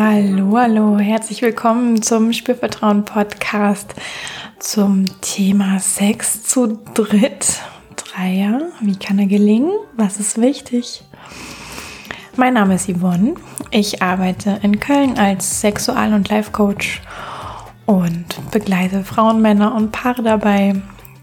Hallo, 0.00 0.56
hallo, 0.56 0.98
herzlich 1.00 1.42
willkommen 1.42 2.00
zum 2.02 2.32
Spürvertrauen 2.32 3.04
Podcast 3.04 3.96
zum 4.60 5.06
Thema 5.22 5.80
Sex 5.80 6.44
zu 6.44 6.78
dritt. 6.94 7.62
Dreier, 7.96 8.60
wie 8.80 8.94
kann 8.94 9.18
er 9.18 9.26
gelingen? 9.26 9.72
Was 9.96 10.20
ist 10.20 10.40
wichtig? 10.40 11.02
Mein 12.36 12.54
Name 12.54 12.76
ist 12.76 12.88
Yvonne. 12.88 13.34
Ich 13.72 14.00
arbeite 14.00 14.60
in 14.62 14.78
Köln 14.78 15.18
als 15.18 15.62
Sexual- 15.62 16.14
und 16.14 16.28
Life-Coach 16.28 17.02
und 17.86 18.52
begleite 18.52 19.02
Frauen, 19.02 19.42
Männer 19.42 19.74
und 19.74 19.90
Paare 19.90 20.22
dabei, 20.22 20.80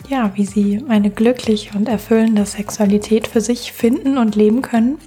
ja, 0.09 0.31
wie 0.35 0.45
sie 0.45 0.83
eine 0.89 1.11
glückliche 1.11 1.77
und 1.77 1.87
erfüllende 1.87 2.45
Sexualität 2.45 3.29
für 3.29 3.39
sich 3.39 3.71
finden 3.71 4.17
und 4.17 4.35
leben 4.35 4.61
können. 4.61 4.97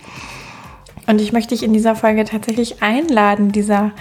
Und 1.09 1.23
ich 1.23 1.33
möchte 1.33 1.55
dich 1.55 1.65
in 1.65 1.73
dieser 1.73 1.97
Folge 1.97 2.27
tatsächlich 2.27 2.83
einladen, 2.83 3.51
dieser, 3.51 3.93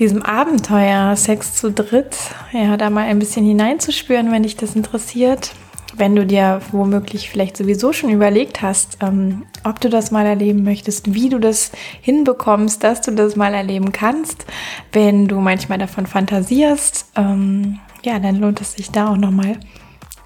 diesem 0.00 0.22
Abenteuer 0.22 1.14
Sex 1.14 1.54
zu 1.54 1.70
dritt, 1.70 2.16
ja, 2.50 2.76
da 2.76 2.90
mal 2.90 3.04
ein 3.04 3.20
bisschen 3.20 3.46
hineinzuspüren, 3.46 4.32
wenn 4.32 4.42
dich 4.42 4.56
das 4.56 4.74
interessiert. 4.74 5.52
Wenn 5.94 6.16
du 6.16 6.26
dir 6.26 6.60
womöglich 6.72 7.30
vielleicht 7.30 7.56
sowieso 7.56 7.92
schon 7.92 8.10
überlegt 8.10 8.62
hast, 8.62 8.98
ähm, 9.00 9.42
ob 9.62 9.80
du 9.80 9.88
das 9.88 10.10
mal 10.10 10.26
erleben 10.26 10.64
möchtest, 10.64 11.14
wie 11.14 11.28
du 11.28 11.38
das 11.38 11.70
hinbekommst, 12.00 12.82
dass 12.82 13.02
du 13.02 13.12
das 13.12 13.36
mal 13.36 13.54
erleben 13.54 13.92
kannst, 13.92 14.46
wenn 14.90 15.28
du 15.28 15.38
manchmal 15.38 15.78
davon 15.78 16.06
fantasierst, 16.06 17.12
ähm, 17.14 17.78
ja, 18.02 18.18
dann 18.18 18.40
lohnt 18.40 18.60
es 18.60 18.72
sich 18.72 18.90
da 18.90 19.10
auch 19.12 19.16
nochmal 19.16 19.58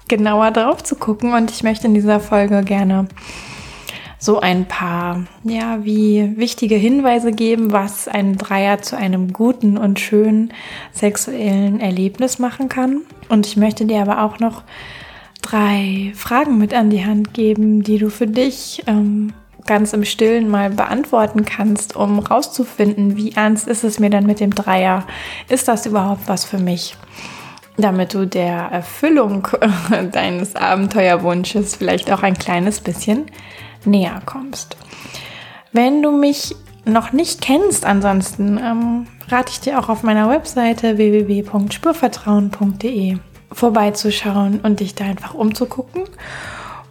genauer 0.07 0.49
drauf 0.51 0.83
zu 0.83 0.95
gucken. 0.95 1.33
Und 1.33 1.51
ich 1.51 1.61
möchte 1.61 1.85
in 1.85 1.93
dieser 1.93 2.19
Folge 2.19 2.63
gerne 2.63 3.07
so 4.19 4.39
ein 4.39 4.65
paar, 4.65 5.23
ja, 5.43 5.83
wie 5.83 6.37
wichtige 6.37 6.75
Hinweise 6.75 7.31
geben, 7.31 7.71
was 7.71 8.07
ein 8.07 8.37
Dreier 8.37 8.81
zu 8.81 8.97
einem 8.97 9.31
guten 9.31 9.77
und 9.77 9.99
schönen 9.99 10.53
sexuellen 10.91 11.79
Erlebnis 11.79 12.39
machen 12.39 12.67
kann. 12.67 13.01
Und 13.29 13.45
ich 13.45 13.57
möchte 13.57 13.85
dir 13.85 14.01
aber 14.01 14.23
auch 14.23 14.39
noch 14.39 14.63
drei 15.41 16.11
Fragen 16.15 16.57
mit 16.57 16.73
an 16.73 16.89
die 16.89 17.05
Hand 17.05 17.33
geben, 17.33 17.83
die 17.83 17.99
du 17.99 18.09
für 18.09 18.27
dich 18.27 18.83
ähm, 18.87 19.33
ganz 19.67 19.93
im 19.93 20.03
Stillen 20.03 20.49
mal 20.49 20.71
beantworten 20.71 21.45
kannst, 21.45 21.95
um 21.95 22.17
rauszufinden, 22.19 23.17
wie 23.17 23.33
ernst 23.33 23.67
ist 23.67 23.83
es 23.83 23.99
mir 23.99 24.09
dann 24.09 24.25
mit 24.25 24.39
dem 24.39 24.55
Dreier? 24.55 25.05
Ist 25.47 25.67
das 25.67 25.85
überhaupt 25.85 26.27
was 26.27 26.43
für 26.45 26.57
mich? 26.57 26.95
Damit 27.77 28.15
du 28.15 28.25
der 28.25 28.69
Erfüllung 28.71 29.47
deines 30.11 30.55
Abenteuerwunsches 30.55 31.75
vielleicht 31.75 32.11
auch 32.11 32.23
ein 32.23 32.37
kleines 32.37 32.79
bisschen 32.79 33.25
näher 33.85 34.21
kommst. 34.25 34.75
Wenn 35.71 36.01
du 36.01 36.11
mich 36.11 36.55
noch 36.85 37.11
nicht 37.11 37.41
kennst, 37.41 37.85
ansonsten 37.85 38.57
ähm, 38.57 39.05
rate 39.27 39.51
ich 39.51 39.59
dir 39.59 39.77
auch 39.79 39.89
auf 39.89 40.01
meiner 40.03 40.29
Webseite 40.29 40.97
www.spurvertrauen.de 40.97 43.17
vorbeizuschauen 43.51 44.61
und 44.61 44.79
dich 44.79 44.95
da 44.95 45.03
einfach 45.05 45.33
umzugucken. 45.33 46.03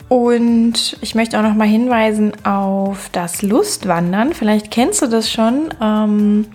Und 0.08 0.98
ich 1.00 1.16
möchte 1.16 1.38
auch 1.38 1.42
noch 1.42 1.54
mal 1.54 1.66
hinweisen 1.66 2.32
auf 2.44 3.08
das 3.10 3.42
Lustwandern. 3.42 4.34
Vielleicht 4.34 4.70
kennst 4.70 5.02
du 5.02 5.08
das 5.08 5.30
schon 5.30 5.74
ähm, 5.82 6.46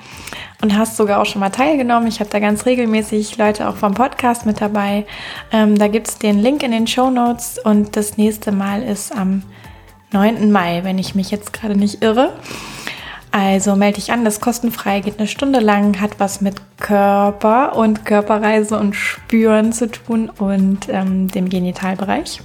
und 0.62 0.78
hast 0.78 0.96
sogar 0.96 1.22
auch 1.22 1.26
schon 1.26 1.42
mal 1.42 1.50
teilgenommen. 1.50 2.08
Ich 2.08 2.22
habe 2.22 2.30
da 2.30 2.40
ganz 2.40 2.66
regelmäßig 2.66 3.38
Leute 3.38 3.68
auch 3.68 3.76
vom 3.76 3.94
Podcast 3.94 4.46
mit 4.46 4.62
dabei. 4.62 5.06
Ähm, 5.52 5.78
da 5.78 5.90
gibt 5.90 6.08
es 6.08 6.18
den 6.18 6.40
Link 6.40 6.64
in 6.64 6.72
den 6.72 6.88
Show 6.88 7.10
Notes 7.10 7.60
und 7.62 7.98
das 7.98 8.16
nächste 8.16 8.54
Mal 8.54 8.84
ist 8.84 9.14
am 9.14 9.44
9. 10.12 10.52
Mai, 10.52 10.82
wenn 10.84 10.98
ich 10.98 11.16
mich 11.16 11.32
jetzt 11.32 11.54
gerade 11.54 11.76
nicht 11.76 12.02
irre. 12.02 12.34
Also 13.32 13.78
melde 13.78 13.96
dich 13.96 14.12
an, 14.12 14.26
das 14.26 14.36
ist 14.36 14.42
kostenfrei, 14.42 15.00
geht 15.00 15.18
eine 15.18 15.28
Stunde 15.28 15.62
lang, 15.62 16.02
hat 16.02 16.20
was 16.20 16.42
mit 16.42 16.56
Körper 16.80 17.78
und 17.78 18.06
Körperreise 18.06 18.78
und 18.78 18.94
Spüren 18.94 19.72
zu 19.72 19.90
tun 19.90 20.30
und 20.30 20.90
ähm, 20.90 21.30
dem 21.30 21.48
Genitalbereich. 21.48 22.42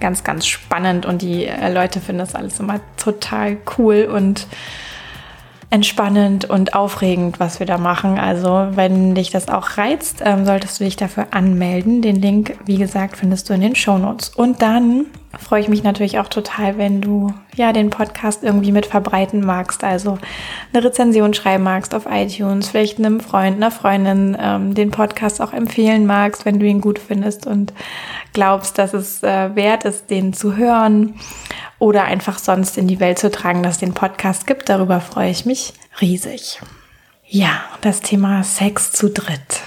Ganz, 0.00 0.24
ganz 0.24 0.46
spannend 0.46 1.04
und 1.04 1.20
die 1.20 1.44
äh, 1.44 1.70
Leute 1.70 2.00
finden 2.00 2.20
das 2.20 2.34
alles 2.34 2.58
immer 2.58 2.80
total 2.96 3.58
cool 3.76 4.08
und 4.10 4.46
entspannend 5.68 6.46
und 6.46 6.72
aufregend, 6.72 7.38
was 7.38 7.58
wir 7.58 7.66
da 7.66 7.76
machen. 7.76 8.18
Also 8.18 8.68
wenn 8.70 9.14
dich 9.14 9.30
das 9.30 9.48
auch 9.48 9.76
reizt, 9.76 10.22
ähm, 10.24 10.46
solltest 10.46 10.80
du 10.80 10.84
dich 10.84 10.96
dafür 10.96 11.28
anmelden. 11.32 12.00
Den 12.00 12.16
Link, 12.16 12.56
wie 12.64 12.78
gesagt, 12.78 13.18
findest 13.18 13.50
du 13.50 13.54
in 13.54 13.60
den 13.60 13.74
Show 13.74 13.98
Notes. 13.98 14.30
Und 14.30 14.62
dann 14.62 15.06
freue 15.38 15.60
ich 15.60 15.68
mich 15.68 15.82
natürlich 15.82 16.18
auch 16.18 16.28
total, 16.28 16.78
wenn 16.78 17.00
du 17.00 17.32
ja 17.54 17.72
den 17.72 17.90
Podcast 17.90 18.42
irgendwie 18.42 18.72
mit 18.72 18.86
verbreiten 18.86 19.44
magst. 19.44 19.84
Also 19.84 20.18
eine 20.72 20.84
Rezension 20.84 21.34
schreiben 21.34 21.64
magst 21.64 21.94
auf 21.94 22.06
iTunes, 22.10 22.68
vielleicht 22.68 22.98
einem 22.98 23.20
Freund, 23.20 23.56
einer 23.56 23.70
Freundin 23.70 24.36
ähm, 24.40 24.74
den 24.74 24.90
Podcast 24.90 25.40
auch 25.40 25.52
empfehlen 25.52 26.06
magst, 26.06 26.44
wenn 26.44 26.58
du 26.58 26.66
ihn 26.66 26.80
gut 26.80 26.98
findest 26.98 27.46
und 27.46 27.72
glaubst, 28.32 28.78
dass 28.78 28.94
es 28.94 29.22
äh, 29.22 29.54
wert 29.54 29.84
ist, 29.84 30.10
den 30.10 30.32
zu 30.32 30.56
hören 30.56 31.14
oder 31.78 32.04
einfach 32.04 32.38
sonst 32.38 32.78
in 32.78 32.88
die 32.88 33.00
Welt 33.00 33.18
zu 33.18 33.30
tragen, 33.30 33.62
dass 33.62 33.74
es 33.74 33.80
den 33.80 33.94
Podcast 33.94 34.46
gibt. 34.46 34.68
Darüber 34.68 35.00
freue 35.00 35.30
ich 35.30 35.44
mich 35.44 35.74
riesig. 36.00 36.60
Ja, 37.26 37.62
das 37.80 38.00
Thema 38.00 38.42
Sex 38.44 38.92
zu 38.92 39.08
dritt. 39.08 39.62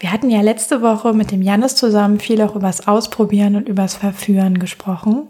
Wir 0.00 0.12
hatten 0.12 0.30
ja 0.30 0.40
letzte 0.40 0.80
Woche 0.80 1.12
mit 1.12 1.30
dem 1.30 1.42
Janis 1.42 1.76
zusammen 1.76 2.20
viel 2.20 2.40
auch 2.40 2.56
übers 2.56 2.88
Ausprobieren 2.88 3.54
und 3.54 3.68
übers 3.68 3.96
Verführen 3.96 4.58
gesprochen. 4.58 5.28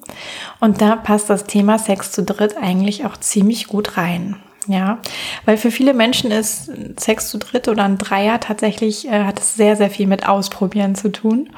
Und 0.61 0.81
da 0.81 0.95
passt 0.95 1.29
das 1.29 1.45
Thema 1.45 1.77
Sex 1.77 2.13
zu 2.13 2.23
dritt 2.23 2.57
eigentlich 2.57 3.05
auch 3.05 3.17
ziemlich 3.17 3.67
gut 3.67 3.97
rein. 3.97 4.37
Ja, 4.69 4.99
weil 5.45 5.57
für 5.57 5.73
viele 5.73 5.93
Menschen 5.93 6.31
ist 6.31 6.71
Sex 7.01 7.31
zu 7.31 7.39
dritt 7.39 7.67
oder 7.67 7.83
ein 7.83 7.99
Dreier 7.99 8.39
tatsächlich 8.39 9.09
äh, 9.09 9.25
hat 9.25 9.41
es 9.41 9.57
sehr, 9.57 9.75
sehr 9.75 9.91
viel 9.91 10.07
mit 10.07 10.29
Ausprobieren 10.29 10.95
zu 10.95 11.11
tun. 11.11 11.51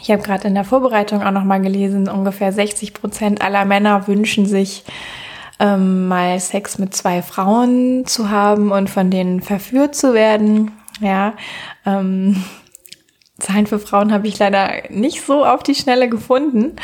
Ich 0.00 0.12
habe 0.12 0.22
gerade 0.22 0.46
in 0.46 0.54
der 0.54 0.64
Vorbereitung 0.64 1.22
auch 1.22 1.32
noch 1.32 1.44
mal 1.44 1.60
gelesen, 1.60 2.08
ungefähr 2.08 2.52
60 2.52 2.94
Prozent 2.94 3.42
aller 3.42 3.64
Männer 3.64 4.06
wünschen 4.06 4.46
sich 4.46 4.84
ähm, 5.58 6.06
mal 6.06 6.38
Sex 6.38 6.78
mit 6.78 6.94
zwei 6.94 7.22
Frauen 7.22 8.06
zu 8.06 8.30
haben 8.30 8.70
und 8.70 8.88
von 8.88 9.10
denen 9.10 9.42
verführt 9.42 9.96
zu 9.96 10.14
werden. 10.14 10.70
Ja, 11.00 11.34
ähm, 11.86 12.44
Zahlen 13.38 13.66
für 13.66 13.78
Frauen 13.78 14.12
habe 14.12 14.28
ich 14.28 14.38
leider 14.38 14.70
nicht 14.90 15.24
so 15.24 15.44
auf 15.44 15.62
die 15.62 15.74
Schnelle 15.74 16.08
gefunden. 16.08 16.76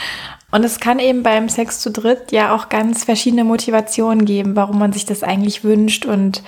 Und 0.51 0.65
es 0.65 0.81
kann 0.81 0.99
eben 0.99 1.23
beim 1.23 1.49
Sex 1.49 1.81
zu 1.81 1.91
dritt 1.91 2.33
ja 2.33 2.55
auch 2.55 2.69
ganz 2.69 3.05
verschiedene 3.05 3.45
Motivationen 3.45 4.25
geben, 4.25 4.57
warum 4.57 4.79
man 4.79 4.93
sich 4.93 5.05
das 5.05 5.23
eigentlich 5.23 5.65
wünscht 5.65 6.07
und 6.07 6.43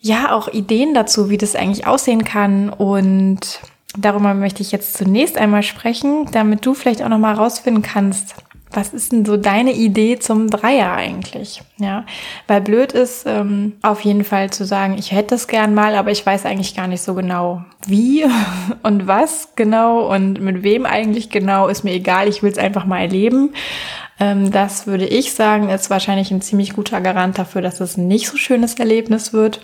ja, 0.00 0.32
auch 0.32 0.48
Ideen 0.48 0.92
dazu, 0.92 1.30
wie 1.30 1.38
das 1.38 1.56
eigentlich 1.56 1.86
aussehen 1.86 2.24
kann 2.24 2.70
und 2.70 3.60
Darüber 3.96 4.34
möchte 4.34 4.60
ich 4.60 4.72
jetzt 4.72 4.96
zunächst 4.96 5.38
einmal 5.38 5.62
sprechen, 5.62 6.26
damit 6.32 6.66
du 6.66 6.74
vielleicht 6.74 7.02
auch 7.02 7.08
noch 7.08 7.18
mal 7.18 7.34
rausfinden 7.34 7.82
kannst, 7.82 8.34
was 8.74 8.92
ist 8.92 9.12
denn 9.12 9.24
so 9.24 9.36
deine 9.36 9.72
Idee 9.72 10.18
zum 10.18 10.50
Dreier 10.50 10.92
eigentlich? 10.92 11.62
Ja, 11.78 12.04
weil 12.46 12.60
blöd 12.60 12.92
ist 12.92 13.24
ähm, 13.26 13.74
auf 13.82 14.00
jeden 14.00 14.24
Fall 14.24 14.50
zu 14.50 14.64
sagen, 14.64 14.96
ich 14.98 15.12
hätte 15.12 15.34
es 15.34 15.46
gern 15.46 15.74
mal, 15.74 15.94
aber 15.94 16.10
ich 16.10 16.24
weiß 16.24 16.46
eigentlich 16.46 16.76
gar 16.76 16.86
nicht 16.86 17.02
so 17.02 17.14
genau, 17.14 17.64
wie 17.86 18.24
und 18.82 19.06
was 19.06 19.48
genau 19.56 20.12
und 20.12 20.40
mit 20.40 20.62
wem 20.62 20.86
eigentlich 20.86 21.30
genau, 21.30 21.68
ist 21.68 21.84
mir 21.84 21.92
egal, 21.92 22.28
ich 22.28 22.42
will 22.42 22.52
es 22.52 22.58
einfach 22.58 22.84
mal 22.84 23.00
erleben. 23.00 23.54
Ähm, 24.20 24.50
das 24.50 24.86
würde 24.86 25.06
ich 25.06 25.32
sagen, 25.32 25.68
ist 25.68 25.90
wahrscheinlich 25.90 26.30
ein 26.30 26.42
ziemlich 26.42 26.74
guter 26.74 27.00
Garant 27.00 27.38
dafür, 27.38 27.62
dass 27.62 27.80
es 27.80 27.96
ein 27.96 28.06
nicht 28.06 28.28
so 28.28 28.36
schönes 28.36 28.74
Erlebnis 28.74 29.32
wird. 29.32 29.60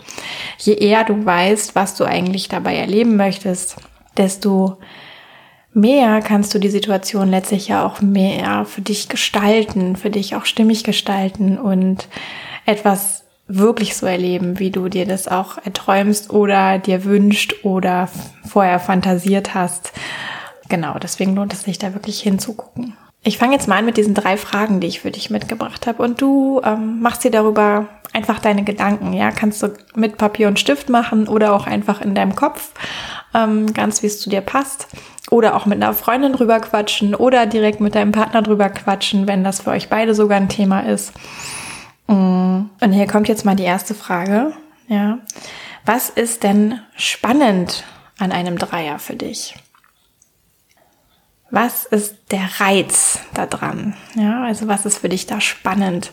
Je 0.58 0.74
eher 0.74 1.04
du 1.04 1.24
weißt, 1.24 1.74
was 1.74 1.94
du 1.94 2.04
eigentlich 2.04 2.48
dabei 2.48 2.76
erleben 2.76 3.16
möchtest, 3.16 3.76
desto 4.16 4.78
mehr 5.72 6.20
kannst 6.20 6.54
du 6.54 6.58
die 6.58 6.70
Situation 6.70 7.30
letztlich 7.30 7.68
ja 7.68 7.84
auch 7.84 8.00
mehr 8.00 8.64
für 8.64 8.80
dich 8.80 9.08
gestalten, 9.08 9.96
für 9.96 10.10
dich 10.10 10.34
auch 10.34 10.44
stimmig 10.44 10.84
gestalten 10.84 11.58
und 11.58 12.08
etwas 12.66 13.24
wirklich 13.46 13.96
so 13.96 14.06
erleben, 14.06 14.58
wie 14.58 14.70
du 14.70 14.88
dir 14.88 15.06
das 15.06 15.26
auch 15.26 15.58
erträumst 15.64 16.30
oder 16.30 16.78
dir 16.78 17.04
wünscht 17.04 17.64
oder 17.64 18.08
vorher 18.46 18.78
fantasiert 18.78 19.54
hast. 19.54 19.92
Genau, 20.68 20.98
deswegen 20.98 21.34
lohnt 21.34 21.52
es 21.52 21.62
sich 21.62 21.78
da 21.78 21.94
wirklich 21.94 22.20
hinzugucken. 22.20 22.96
Ich 23.22 23.38
fange 23.38 23.54
jetzt 23.54 23.68
mal 23.68 23.78
an 23.78 23.84
mit 23.84 23.96
diesen 23.96 24.14
drei 24.14 24.36
Fragen, 24.36 24.80
die 24.80 24.86
ich 24.86 25.00
für 25.00 25.10
dich 25.10 25.30
mitgebracht 25.30 25.86
habe 25.86 26.02
und 26.02 26.22
du 26.22 26.60
ähm, 26.64 27.00
machst 27.00 27.24
dir 27.24 27.30
darüber 27.30 27.88
einfach 28.12 28.38
deine 28.38 28.64
Gedanken. 28.64 29.12
Ja, 29.12 29.30
kannst 29.30 29.62
du 29.62 29.74
mit 29.94 30.16
Papier 30.16 30.48
und 30.48 30.58
Stift 30.58 30.88
machen 30.88 31.28
oder 31.28 31.52
auch 31.52 31.66
einfach 31.66 32.00
in 32.00 32.14
deinem 32.14 32.34
Kopf 32.34 32.70
ähm, 33.34 33.72
ganz 33.72 34.02
wie 34.02 34.06
es 34.06 34.20
zu 34.20 34.30
dir 34.30 34.40
passt. 34.40 34.88
Oder 35.30 35.54
auch 35.54 35.66
mit 35.66 35.82
einer 35.82 35.94
Freundin 35.94 36.32
drüber 36.32 36.60
quatschen 36.60 37.14
oder 37.14 37.46
direkt 37.46 37.80
mit 37.80 37.94
deinem 37.94 38.12
Partner 38.12 38.42
drüber 38.42 38.68
quatschen, 38.68 39.28
wenn 39.28 39.44
das 39.44 39.62
für 39.62 39.70
euch 39.70 39.88
beide 39.88 40.14
sogar 40.14 40.38
ein 40.38 40.48
Thema 40.48 40.80
ist. 40.80 41.12
Mm. 42.08 42.62
Und 42.80 42.92
hier 42.92 43.06
kommt 43.06 43.28
jetzt 43.28 43.44
mal 43.44 43.56
die 43.56 43.64
erste 43.64 43.94
Frage. 43.94 44.52
Ja. 44.88 45.18
Was 45.86 46.10
ist 46.10 46.42
denn 46.42 46.80
spannend 46.96 47.84
an 48.18 48.32
einem 48.32 48.58
Dreier 48.58 48.98
für 48.98 49.16
dich? 49.16 49.54
Was 51.52 51.84
ist 51.84 52.16
der 52.30 52.48
Reiz 52.60 53.18
da 53.34 53.46
dran? 53.46 53.94
Ja, 54.14 54.44
also 54.44 54.68
was 54.68 54.86
ist 54.86 54.98
für 54.98 55.08
dich 55.08 55.26
da 55.26 55.40
spannend? 55.40 56.12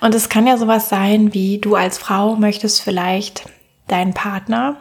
Und 0.00 0.14
es 0.14 0.28
kann 0.28 0.46
ja 0.46 0.58
sowas 0.58 0.90
sein, 0.90 1.32
wie 1.32 1.58
du 1.58 1.74
als 1.74 1.96
Frau 1.96 2.36
möchtest 2.36 2.82
vielleicht 2.82 3.48
deinen 3.86 4.12
Partner 4.12 4.76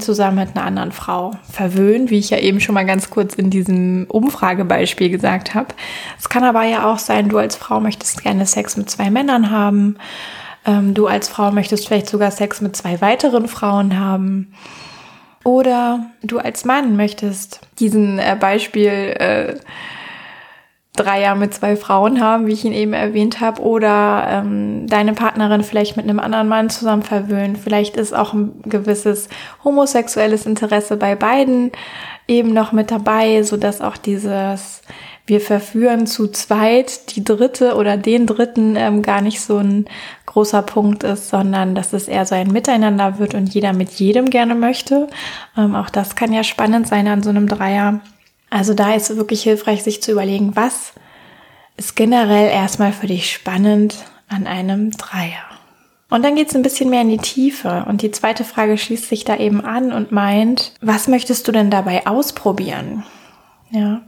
zusammen 0.00 0.38
mit 0.38 0.56
einer 0.56 0.66
anderen 0.66 0.92
Frau 0.92 1.32
verwöhnen, 1.50 2.10
wie 2.10 2.18
ich 2.18 2.30
ja 2.30 2.38
eben 2.38 2.60
schon 2.60 2.74
mal 2.74 2.86
ganz 2.86 3.10
kurz 3.10 3.34
in 3.34 3.50
diesem 3.50 4.06
Umfragebeispiel 4.08 5.10
gesagt 5.10 5.54
habe. 5.54 5.68
Es 6.18 6.28
kann 6.28 6.44
aber 6.44 6.64
ja 6.64 6.90
auch 6.90 6.98
sein, 6.98 7.28
du 7.28 7.38
als 7.38 7.56
Frau 7.56 7.80
möchtest 7.80 8.22
gerne 8.22 8.46
Sex 8.46 8.76
mit 8.76 8.90
zwei 8.90 9.10
Männern 9.10 9.50
haben. 9.50 9.96
Ähm, 10.64 10.94
du 10.94 11.06
als 11.06 11.28
Frau 11.28 11.52
möchtest 11.52 11.86
vielleicht 11.86 12.08
sogar 12.08 12.30
Sex 12.30 12.60
mit 12.60 12.76
zwei 12.76 13.00
weiteren 13.00 13.48
Frauen 13.48 13.98
haben. 13.98 14.52
Oder 15.44 16.06
du 16.22 16.38
als 16.38 16.64
Mann 16.64 16.96
möchtest 16.96 17.60
diesen 17.78 18.18
äh, 18.18 18.36
Beispiel 18.38 18.90
äh, 18.90 19.54
Dreier 20.96 21.34
mit 21.34 21.54
zwei 21.54 21.76
Frauen 21.76 22.20
haben, 22.20 22.46
wie 22.46 22.52
ich 22.52 22.64
ihn 22.64 22.72
eben 22.72 22.92
erwähnt 22.92 23.40
habe, 23.40 23.62
oder 23.62 24.26
ähm, 24.28 24.86
deine 24.86 25.12
Partnerin 25.12 25.62
vielleicht 25.62 25.96
mit 25.96 26.06
einem 26.06 26.20
anderen 26.20 26.48
Mann 26.48 26.70
zusammen 26.70 27.02
verwöhnen. 27.02 27.56
Vielleicht 27.56 27.96
ist 27.96 28.14
auch 28.14 28.32
ein 28.32 28.60
gewisses 28.64 29.28
homosexuelles 29.64 30.46
Interesse 30.46 30.96
bei 30.96 31.14
beiden 31.14 31.72
eben 32.28 32.52
noch 32.52 32.72
mit 32.72 32.90
dabei, 32.90 33.42
so 33.42 33.56
dass 33.56 33.80
auch 33.80 33.96
dieses 33.96 34.82
wir 35.26 35.40
verführen 35.40 36.06
zu 36.06 36.28
zweit 36.28 37.16
die 37.16 37.24
dritte 37.24 37.74
oder 37.74 37.96
den 37.96 38.26
dritten 38.26 38.76
ähm, 38.76 39.02
gar 39.02 39.20
nicht 39.20 39.40
so 39.40 39.58
ein 39.58 39.86
großer 40.26 40.62
Punkt 40.62 41.02
ist, 41.02 41.28
sondern 41.28 41.74
dass 41.74 41.92
es 41.92 42.06
eher 42.06 42.24
so 42.26 42.36
ein 42.36 42.52
Miteinander 42.52 43.18
wird 43.18 43.34
und 43.34 43.52
jeder 43.52 43.72
mit 43.72 43.90
jedem 43.90 44.30
gerne 44.30 44.54
möchte. 44.54 45.08
Ähm, 45.56 45.74
auch 45.74 45.90
das 45.90 46.14
kann 46.14 46.32
ja 46.32 46.44
spannend 46.44 46.86
sein 46.86 47.08
an 47.08 47.24
so 47.24 47.30
einem 47.30 47.48
Dreier. 47.48 48.00
Also 48.50 48.74
da 48.74 48.94
ist 48.94 49.16
wirklich 49.16 49.42
hilfreich, 49.42 49.82
sich 49.82 50.02
zu 50.02 50.12
überlegen, 50.12 50.56
was 50.56 50.92
ist 51.76 51.96
generell 51.96 52.48
erstmal 52.48 52.92
für 52.92 53.06
dich 53.06 53.32
spannend 53.32 53.96
an 54.28 54.46
einem 54.46 54.90
Dreier. 54.92 55.44
Und 56.08 56.24
dann 56.24 56.36
geht 56.36 56.48
es 56.48 56.54
ein 56.54 56.62
bisschen 56.62 56.88
mehr 56.88 57.02
in 57.02 57.08
die 57.08 57.18
Tiefe. 57.18 57.84
Und 57.88 58.02
die 58.02 58.12
zweite 58.12 58.44
Frage 58.44 58.78
schließt 58.78 59.08
sich 59.08 59.24
da 59.24 59.36
eben 59.36 59.60
an 59.64 59.92
und 59.92 60.12
meint, 60.12 60.72
was 60.80 61.08
möchtest 61.08 61.48
du 61.48 61.52
denn 61.52 61.70
dabei 61.70 62.06
ausprobieren? 62.06 63.04
Ja. 63.70 64.02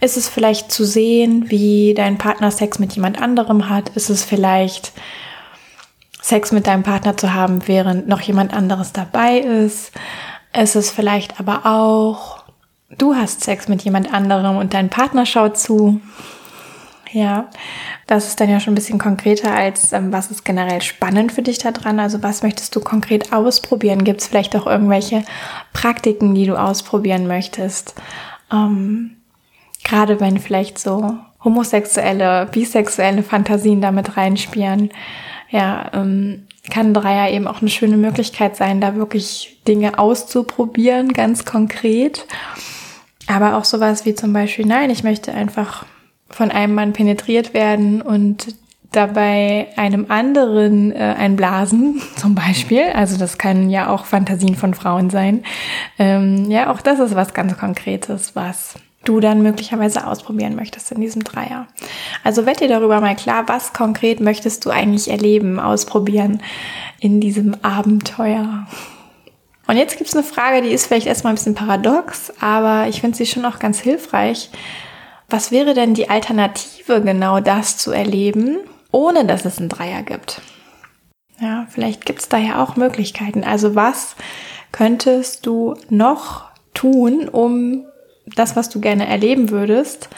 Ist 0.00 0.16
es 0.16 0.28
vielleicht 0.28 0.70
zu 0.70 0.84
sehen, 0.84 1.50
wie 1.50 1.94
dein 1.94 2.18
Partner 2.18 2.52
Sex 2.52 2.78
mit 2.78 2.92
jemand 2.92 3.20
anderem 3.20 3.68
hat? 3.68 3.90
Ist 3.90 4.10
es 4.10 4.24
vielleicht 4.24 4.92
Sex 6.22 6.52
mit 6.52 6.68
deinem 6.68 6.84
Partner 6.84 7.16
zu 7.16 7.34
haben, 7.34 7.66
während 7.66 8.06
noch 8.06 8.20
jemand 8.20 8.54
anderes 8.54 8.92
dabei 8.92 9.38
ist? 9.38 9.90
Ist 10.52 10.76
es 10.76 10.90
vielleicht 10.90 11.40
aber 11.40 11.66
auch, 11.66 12.39
du 12.98 13.14
hast 13.14 13.42
Sex 13.42 13.68
mit 13.68 13.82
jemand 13.82 14.12
anderem 14.12 14.56
und 14.56 14.74
dein 14.74 14.90
Partner 14.90 15.26
schaut 15.26 15.58
zu? 15.58 16.00
Ja, 17.12 17.48
das 18.06 18.28
ist 18.28 18.40
dann 18.40 18.48
ja 18.48 18.60
schon 18.60 18.72
ein 18.72 18.76
bisschen 18.76 18.98
konkreter 18.98 19.52
als, 19.52 19.92
ähm, 19.92 20.12
was 20.12 20.30
ist 20.30 20.44
generell 20.44 20.80
spannend 20.80 21.32
für 21.32 21.42
dich 21.42 21.58
da 21.58 21.72
dran? 21.72 21.98
Also 21.98 22.22
was 22.22 22.42
möchtest 22.42 22.74
du 22.76 22.80
konkret 22.80 23.32
ausprobieren? 23.32 24.04
Gibt 24.04 24.20
es 24.20 24.28
vielleicht 24.28 24.54
auch 24.54 24.66
irgendwelche 24.66 25.24
Praktiken, 25.72 26.34
die 26.34 26.46
du 26.46 26.56
ausprobieren 26.56 27.26
möchtest? 27.26 27.94
Ähm, 28.52 29.16
Gerade 29.82 30.20
wenn 30.20 30.38
vielleicht 30.38 30.78
so 30.78 31.16
homosexuelle, 31.42 32.46
bisexuelle 32.52 33.22
Fantasien 33.22 33.80
damit 33.80 34.16
reinspielen, 34.16 34.90
ja, 35.48 35.90
ähm, 35.94 36.46
kann 36.70 36.94
Dreier 36.94 37.32
eben 37.32 37.48
auch 37.48 37.60
eine 37.60 37.70
schöne 37.70 37.96
Möglichkeit 37.96 38.56
sein, 38.56 38.80
da 38.80 38.94
wirklich 38.94 39.58
Dinge 39.66 39.98
auszuprobieren, 39.98 41.12
ganz 41.12 41.44
konkret. 41.44 42.26
Aber 43.30 43.56
auch 43.56 43.64
sowas 43.64 44.04
wie 44.04 44.14
zum 44.14 44.32
Beispiel, 44.32 44.66
nein, 44.66 44.90
ich 44.90 45.04
möchte 45.04 45.32
einfach 45.32 45.86
von 46.28 46.50
einem 46.50 46.74
Mann 46.74 46.92
penetriert 46.92 47.54
werden 47.54 48.02
und 48.02 48.56
dabei 48.90 49.68
einem 49.76 50.06
anderen 50.08 50.90
äh, 50.90 51.14
einblasen, 51.16 52.02
zum 52.16 52.34
Beispiel. 52.34 52.82
Also 52.92 53.16
das 53.16 53.38
können 53.38 53.70
ja 53.70 53.88
auch 53.88 54.04
Fantasien 54.04 54.56
von 54.56 54.74
Frauen 54.74 55.10
sein. 55.10 55.44
Ähm, 55.96 56.50
ja, 56.50 56.72
auch 56.72 56.80
das 56.80 56.98
ist 56.98 57.14
was 57.14 57.32
ganz 57.32 57.56
Konkretes, 57.56 58.34
was 58.34 58.74
du 59.04 59.20
dann 59.20 59.42
möglicherweise 59.42 60.08
ausprobieren 60.08 60.56
möchtest 60.56 60.90
in 60.90 61.00
diesem 61.00 61.22
Dreier. 61.22 61.68
Also 62.24 62.46
werd 62.46 62.60
dir 62.60 62.68
darüber 62.68 63.00
mal 63.00 63.14
klar, 63.14 63.44
was 63.46 63.72
konkret 63.72 64.20
möchtest 64.20 64.64
du 64.66 64.70
eigentlich 64.70 65.08
erleben, 65.08 65.60
ausprobieren 65.60 66.42
in 66.98 67.20
diesem 67.20 67.54
Abenteuer. 67.62 68.66
Und 69.70 69.76
jetzt 69.76 69.98
gibt 69.98 70.10
es 70.10 70.16
eine 70.16 70.24
Frage, 70.24 70.62
die 70.62 70.72
ist 70.72 70.86
vielleicht 70.86 71.06
erstmal 71.06 71.32
ein 71.32 71.36
bisschen 71.36 71.54
paradox, 71.54 72.32
aber 72.40 72.88
ich 72.88 73.00
finde 73.00 73.16
sie 73.16 73.24
schon 73.24 73.44
auch 73.44 73.60
ganz 73.60 73.78
hilfreich. 73.78 74.50
Was 75.28 75.52
wäre 75.52 75.74
denn 75.74 75.94
die 75.94 76.10
Alternative, 76.10 77.00
genau 77.00 77.38
das 77.38 77.76
zu 77.76 77.92
erleben, 77.92 78.58
ohne 78.90 79.24
dass 79.24 79.44
es 79.44 79.58
einen 79.58 79.68
Dreier 79.68 80.02
gibt? 80.02 80.40
Ja, 81.38 81.68
vielleicht 81.70 82.04
gibt 82.04 82.18
es 82.18 82.28
da 82.28 82.36
ja 82.36 82.60
auch 82.60 82.74
Möglichkeiten. 82.74 83.44
Also 83.44 83.76
was 83.76 84.16
könntest 84.72 85.46
du 85.46 85.76
noch 85.88 86.46
tun, 86.74 87.28
um 87.28 87.84
das, 88.34 88.56
was 88.56 88.70
du 88.70 88.80
gerne 88.80 89.06
erleben 89.06 89.50
würdest, 89.50 90.08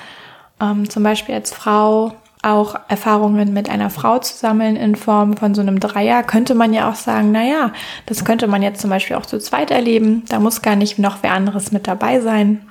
ähm, 0.62 0.88
zum 0.88 1.02
Beispiel 1.02 1.34
als 1.34 1.52
Frau 1.52 2.14
auch 2.42 2.74
Erfahrungen 2.88 3.52
mit 3.52 3.70
einer 3.70 3.88
Frau 3.88 4.18
zu 4.18 4.36
sammeln 4.36 4.74
in 4.74 4.96
Form 4.96 5.36
von 5.36 5.54
so 5.54 5.60
einem 5.60 5.78
Dreier, 5.78 6.24
könnte 6.24 6.54
man 6.54 6.72
ja 6.72 6.90
auch 6.90 6.96
sagen, 6.96 7.30
na 7.30 7.44
ja, 7.44 7.72
das 8.06 8.24
könnte 8.24 8.48
man 8.48 8.62
jetzt 8.62 8.80
zum 8.80 8.90
Beispiel 8.90 9.16
auch 9.16 9.26
zu 9.26 9.38
zweit 9.38 9.70
erleben. 9.70 10.24
Da 10.28 10.40
muss 10.40 10.60
gar 10.60 10.74
nicht 10.74 10.98
noch 10.98 11.18
wer 11.22 11.32
anderes 11.32 11.70
mit 11.70 11.86
dabei 11.86 12.20
sein. 12.20 12.68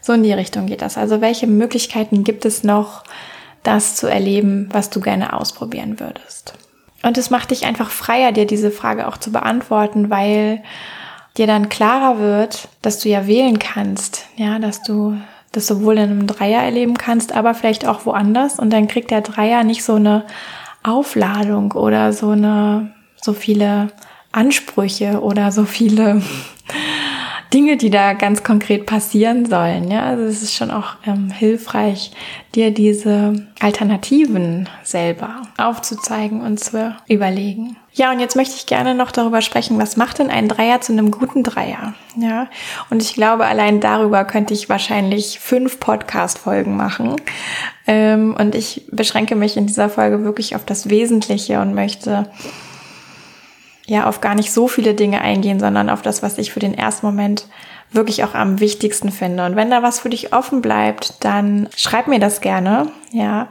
So 0.00 0.14
in 0.14 0.22
die 0.22 0.32
Richtung 0.32 0.66
geht 0.66 0.82
das. 0.82 0.96
Also 0.96 1.20
welche 1.20 1.46
Möglichkeiten 1.46 2.24
gibt 2.24 2.46
es 2.46 2.64
noch, 2.64 3.04
das 3.62 3.94
zu 3.94 4.08
erleben, 4.08 4.68
was 4.72 4.90
du 4.90 5.00
gerne 5.00 5.38
ausprobieren 5.38 6.00
würdest? 6.00 6.54
Und 7.02 7.18
es 7.18 7.30
macht 7.30 7.50
dich 7.50 7.66
einfach 7.66 7.90
freier, 7.90 8.32
dir 8.32 8.46
diese 8.46 8.70
Frage 8.70 9.06
auch 9.06 9.18
zu 9.18 9.30
beantworten, 9.30 10.08
weil 10.08 10.62
dir 11.36 11.46
dann 11.46 11.68
klarer 11.68 12.18
wird, 12.18 12.68
dass 12.80 12.98
du 12.98 13.08
ja 13.08 13.26
wählen 13.26 13.58
kannst, 13.58 14.26
ja, 14.36 14.58
dass 14.58 14.82
du 14.82 15.16
das 15.52 15.66
sowohl 15.66 15.98
in 15.98 16.10
einem 16.10 16.26
Dreier 16.26 16.62
erleben 16.62 16.96
kannst, 16.96 17.32
aber 17.32 17.54
vielleicht 17.54 17.86
auch 17.86 18.06
woanders. 18.06 18.58
Und 18.58 18.70
dann 18.70 18.88
kriegt 18.88 19.10
der 19.10 19.20
Dreier 19.20 19.64
nicht 19.64 19.84
so 19.84 19.94
eine 19.94 20.24
Aufladung 20.82 21.72
oder 21.72 22.12
so 22.12 22.30
eine, 22.30 22.92
so 23.20 23.32
viele 23.32 23.88
Ansprüche 24.32 25.20
oder 25.20 25.52
so 25.52 25.64
viele 25.64 26.22
Dinge, 27.52 27.76
die 27.76 27.90
da 27.90 28.14
ganz 28.14 28.42
konkret 28.42 28.86
passieren 28.86 29.46
sollen. 29.46 29.90
Ja, 29.90 30.04
also 30.04 30.24
es 30.24 30.42
ist 30.42 30.54
schon 30.54 30.70
auch 30.70 30.94
ähm, 31.06 31.30
hilfreich, 31.30 32.12
dir 32.54 32.70
diese 32.70 33.46
Alternativen 33.60 34.68
selber 34.82 35.42
aufzuzeigen 35.58 36.40
und 36.40 36.58
zu 36.58 36.94
überlegen. 37.08 37.76
Ja, 37.94 38.10
und 38.10 38.20
jetzt 38.20 38.36
möchte 38.36 38.54
ich 38.56 38.64
gerne 38.64 38.94
noch 38.94 39.10
darüber 39.10 39.42
sprechen, 39.42 39.78
was 39.78 39.98
macht 39.98 40.18
denn 40.18 40.30
ein 40.30 40.48
Dreier 40.48 40.80
zu 40.80 40.92
einem 40.92 41.10
guten 41.10 41.42
Dreier? 41.42 41.92
Ja, 42.16 42.48
und 42.88 43.02
ich 43.02 43.12
glaube, 43.12 43.44
allein 43.44 43.80
darüber 43.80 44.24
könnte 44.24 44.54
ich 44.54 44.70
wahrscheinlich 44.70 45.38
fünf 45.38 45.78
Podcast-Folgen 45.78 46.74
machen. 46.74 47.16
Ähm, 47.86 48.34
und 48.38 48.54
ich 48.54 48.86
beschränke 48.90 49.36
mich 49.36 49.58
in 49.58 49.66
dieser 49.66 49.90
Folge 49.90 50.24
wirklich 50.24 50.56
auf 50.56 50.64
das 50.64 50.88
Wesentliche 50.88 51.60
und 51.60 51.74
möchte 51.74 52.30
ja 53.86 54.06
auf 54.06 54.20
gar 54.20 54.34
nicht 54.34 54.52
so 54.52 54.68
viele 54.68 54.94
Dinge 54.94 55.20
eingehen, 55.20 55.60
sondern 55.60 55.90
auf 55.90 56.02
das, 56.02 56.22
was 56.22 56.38
ich 56.38 56.52
für 56.52 56.60
den 56.60 56.76
ersten 56.76 57.06
Moment 57.06 57.46
wirklich 57.90 58.24
auch 58.24 58.34
am 58.34 58.60
wichtigsten 58.60 59.10
finde. 59.10 59.44
Und 59.44 59.54
wenn 59.54 59.70
da 59.70 59.82
was 59.82 60.00
für 60.00 60.08
dich 60.08 60.32
offen 60.32 60.62
bleibt, 60.62 61.22
dann 61.24 61.68
schreib 61.76 62.08
mir 62.08 62.20
das 62.20 62.40
gerne. 62.40 62.86
Ja, 63.10 63.48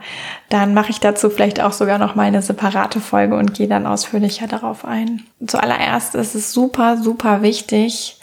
dann 0.48 0.74
mache 0.74 0.90
ich 0.90 0.98
dazu 0.98 1.30
vielleicht 1.30 1.60
auch 1.60 1.72
sogar 1.72 1.98
noch 1.98 2.16
mal 2.16 2.24
eine 2.24 2.42
separate 2.42 3.00
Folge 3.00 3.36
und 3.36 3.54
gehe 3.54 3.68
dann 3.68 3.86
ausführlicher 3.86 4.48
darauf 4.48 4.84
ein. 4.84 5.22
Zuallererst 5.46 6.16
ist 6.16 6.34
es 6.34 6.52
super, 6.52 6.96
super 6.96 7.42
wichtig, 7.42 8.18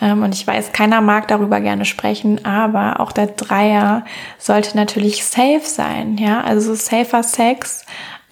ähm, 0.00 0.22
und 0.22 0.34
ich 0.34 0.46
weiß, 0.46 0.72
keiner 0.72 1.00
mag 1.00 1.28
darüber 1.28 1.60
gerne 1.60 1.84
sprechen, 1.84 2.44
aber 2.44 3.00
auch 3.00 3.12
der 3.12 3.28
Dreier 3.28 4.04
sollte 4.38 4.76
natürlich 4.76 5.24
safe 5.24 5.62
sein. 5.62 6.18
Ja, 6.18 6.42
also 6.42 6.74
safer 6.74 7.22
Sex 7.22 7.84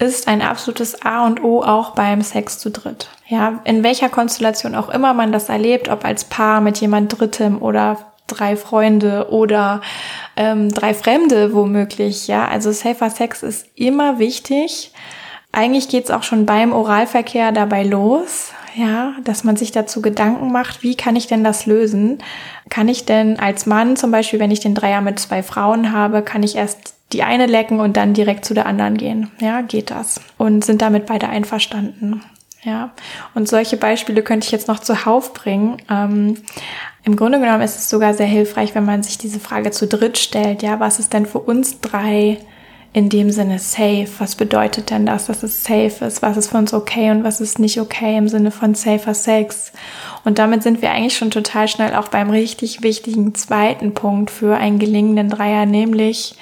ist 0.02 0.28
ein 0.28 0.42
absolutes 0.42 1.02
A 1.02 1.26
und 1.26 1.42
O 1.42 1.62
auch 1.62 1.90
beim 1.90 2.22
Sex 2.22 2.58
zu 2.58 2.70
dritt. 2.70 3.08
Ja, 3.28 3.60
in 3.64 3.82
welcher 3.82 4.08
Konstellation 4.08 4.74
auch 4.74 4.88
immer 4.88 5.14
man 5.14 5.32
das 5.32 5.48
erlebt, 5.48 5.88
ob 5.88 6.04
als 6.04 6.24
Paar 6.24 6.60
mit 6.60 6.78
jemand 6.78 7.18
Drittem 7.18 7.62
oder 7.62 7.96
drei 8.26 8.56
Freunde 8.56 9.30
oder 9.30 9.80
ähm, 10.36 10.70
drei 10.70 10.94
Fremde 10.94 11.54
womöglich. 11.54 12.26
Ja, 12.28 12.46
also 12.48 12.72
safer 12.72 13.10
Sex 13.10 13.42
ist 13.42 13.66
immer 13.74 14.18
wichtig. 14.18 14.92
Eigentlich 15.52 15.88
geht's 15.88 16.10
auch 16.10 16.22
schon 16.22 16.46
beim 16.46 16.72
Oralverkehr 16.72 17.52
dabei 17.52 17.82
los, 17.82 18.52
ja, 18.74 19.12
dass 19.22 19.44
man 19.44 19.56
sich 19.56 19.70
dazu 19.70 20.00
Gedanken 20.00 20.50
macht, 20.50 20.82
wie 20.82 20.96
kann 20.96 21.14
ich 21.14 21.26
denn 21.26 21.44
das 21.44 21.66
lösen? 21.66 22.22
Kann 22.70 22.88
ich 22.88 23.04
denn 23.04 23.38
als 23.38 23.66
Mann 23.66 23.96
zum 23.96 24.10
Beispiel, 24.10 24.40
wenn 24.40 24.50
ich 24.50 24.60
den 24.60 24.74
Dreier 24.74 25.02
mit 25.02 25.18
zwei 25.18 25.42
Frauen 25.42 25.92
habe, 25.92 26.22
kann 26.22 26.42
ich 26.42 26.56
erst 26.56 26.94
die 27.12 27.22
eine 27.22 27.46
lecken 27.46 27.80
und 27.80 27.96
dann 27.96 28.14
direkt 28.14 28.44
zu 28.44 28.54
der 28.54 28.66
anderen 28.66 28.96
gehen. 28.96 29.30
Ja, 29.40 29.60
geht 29.60 29.90
das. 29.90 30.20
Und 30.38 30.64
sind 30.64 30.82
damit 30.82 31.06
beide 31.06 31.28
einverstanden. 31.28 32.22
Ja, 32.64 32.92
und 33.34 33.48
solche 33.48 33.76
Beispiele 33.76 34.22
könnte 34.22 34.46
ich 34.46 34.52
jetzt 34.52 34.68
noch 34.68 34.78
zuhauf 34.78 35.34
bringen. 35.34 35.78
Ähm, 35.90 36.36
Im 37.02 37.16
Grunde 37.16 37.40
genommen 37.40 37.62
ist 37.62 37.76
es 37.76 37.90
sogar 37.90 38.14
sehr 38.14 38.26
hilfreich, 38.26 38.74
wenn 38.76 38.84
man 38.84 39.02
sich 39.02 39.18
diese 39.18 39.40
Frage 39.40 39.72
zu 39.72 39.88
dritt 39.88 40.16
stellt. 40.16 40.62
Ja, 40.62 40.78
was 40.78 41.00
ist 41.00 41.12
denn 41.12 41.26
für 41.26 41.40
uns 41.40 41.80
drei 41.80 42.38
in 42.92 43.08
dem 43.08 43.32
Sinne 43.32 43.58
safe? 43.58 44.08
Was 44.18 44.36
bedeutet 44.36 44.90
denn 44.90 45.06
das, 45.06 45.26
dass 45.26 45.42
es 45.42 45.64
safe 45.64 46.04
ist? 46.04 46.22
Was 46.22 46.36
ist 46.36 46.50
für 46.50 46.58
uns 46.58 46.72
okay 46.72 47.10
und 47.10 47.24
was 47.24 47.40
ist 47.40 47.58
nicht 47.58 47.80
okay 47.80 48.16
im 48.16 48.28
Sinne 48.28 48.52
von 48.52 48.76
safer 48.76 49.14
Sex? 49.14 49.72
Und 50.24 50.38
damit 50.38 50.62
sind 50.62 50.82
wir 50.82 50.92
eigentlich 50.92 51.16
schon 51.16 51.32
total 51.32 51.66
schnell 51.66 51.94
auch 51.94 52.08
beim 52.08 52.30
richtig 52.30 52.82
wichtigen 52.82 53.34
zweiten 53.34 53.92
Punkt 53.92 54.30
für 54.30 54.56
einen 54.56 54.78
gelingenden 54.78 55.30
Dreier, 55.30 55.66
nämlich 55.66 56.36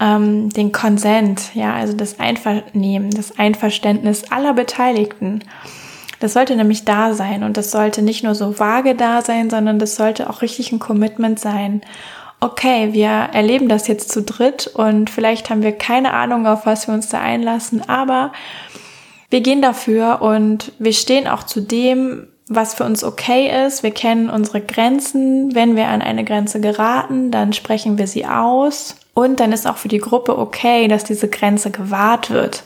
ähm, 0.00 0.48
den 0.50 0.72
Konsent, 0.72 1.54
ja, 1.54 1.74
also 1.74 1.92
das 1.92 2.18
Einvernehmen, 2.18 3.10
das 3.10 3.38
Einverständnis 3.38 4.24
aller 4.30 4.54
Beteiligten. 4.54 5.44
Das 6.20 6.32
sollte 6.32 6.56
nämlich 6.56 6.84
da 6.84 7.14
sein 7.14 7.42
und 7.44 7.56
das 7.56 7.70
sollte 7.70 8.02
nicht 8.02 8.24
nur 8.24 8.34
so 8.34 8.58
vage 8.58 8.94
da 8.94 9.22
sein, 9.22 9.50
sondern 9.50 9.78
das 9.78 9.96
sollte 9.96 10.28
auch 10.28 10.42
richtig 10.42 10.72
ein 10.72 10.78
Commitment 10.78 11.38
sein. 11.38 11.82
Okay, 12.40 12.92
wir 12.92 13.08
erleben 13.08 13.68
das 13.68 13.86
jetzt 13.86 14.10
zu 14.10 14.22
dritt 14.22 14.66
und 14.66 15.10
vielleicht 15.10 15.50
haben 15.50 15.62
wir 15.62 15.72
keine 15.72 16.14
Ahnung, 16.14 16.46
auf 16.46 16.64
was 16.64 16.88
wir 16.88 16.94
uns 16.94 17.08
da 17.08 17.20
einlassen, 17.20 17.86
aber 17.88 18.32
wir 19.28 19.42
gehen 19.42 19.62
dafür 19.62 20.22
und 20.22 20.72
wir 20.78 20.92
stehen 20.92 21.28
auch 21.28 21.44
zu 21.44 21.60
dem, 21.60 22.26
was 22.50 22.74
für 22.74 22.84
uns 22.84 23.04
okay 23.04 23.66
ist. 23.66 23.84
Wir 23.84 23.92
kennen 23.92 24.28
unsere 24.28 24.60
Grenzen. 24.60 25.54
Wenn 25.54 25.76
wir 25.76 25.86
an 25.86 26.02
eine 26.02 26.24
Grenze 26.24 26.60
geraten, 26.60 27.30
dann 27.30 27.52
sprechen 27.52 27.96
wir 27.96 28.08
sie 28.08 28.26
aus. 28.26 28.96
Und 29.14 29.38
dann 29.38 29.52
ist 29.52 29.68
auch 29.68 29.76
für 29.76 29.88
die 29.88 29.98
Gruppe 29.98 30.36
okay, 30.36 30.88
dass 30.88 31.04
diese 31.04 31.28
Grenze 31.28 31.70
gewahrt 31.70 32.30
wird. 32.30 32.64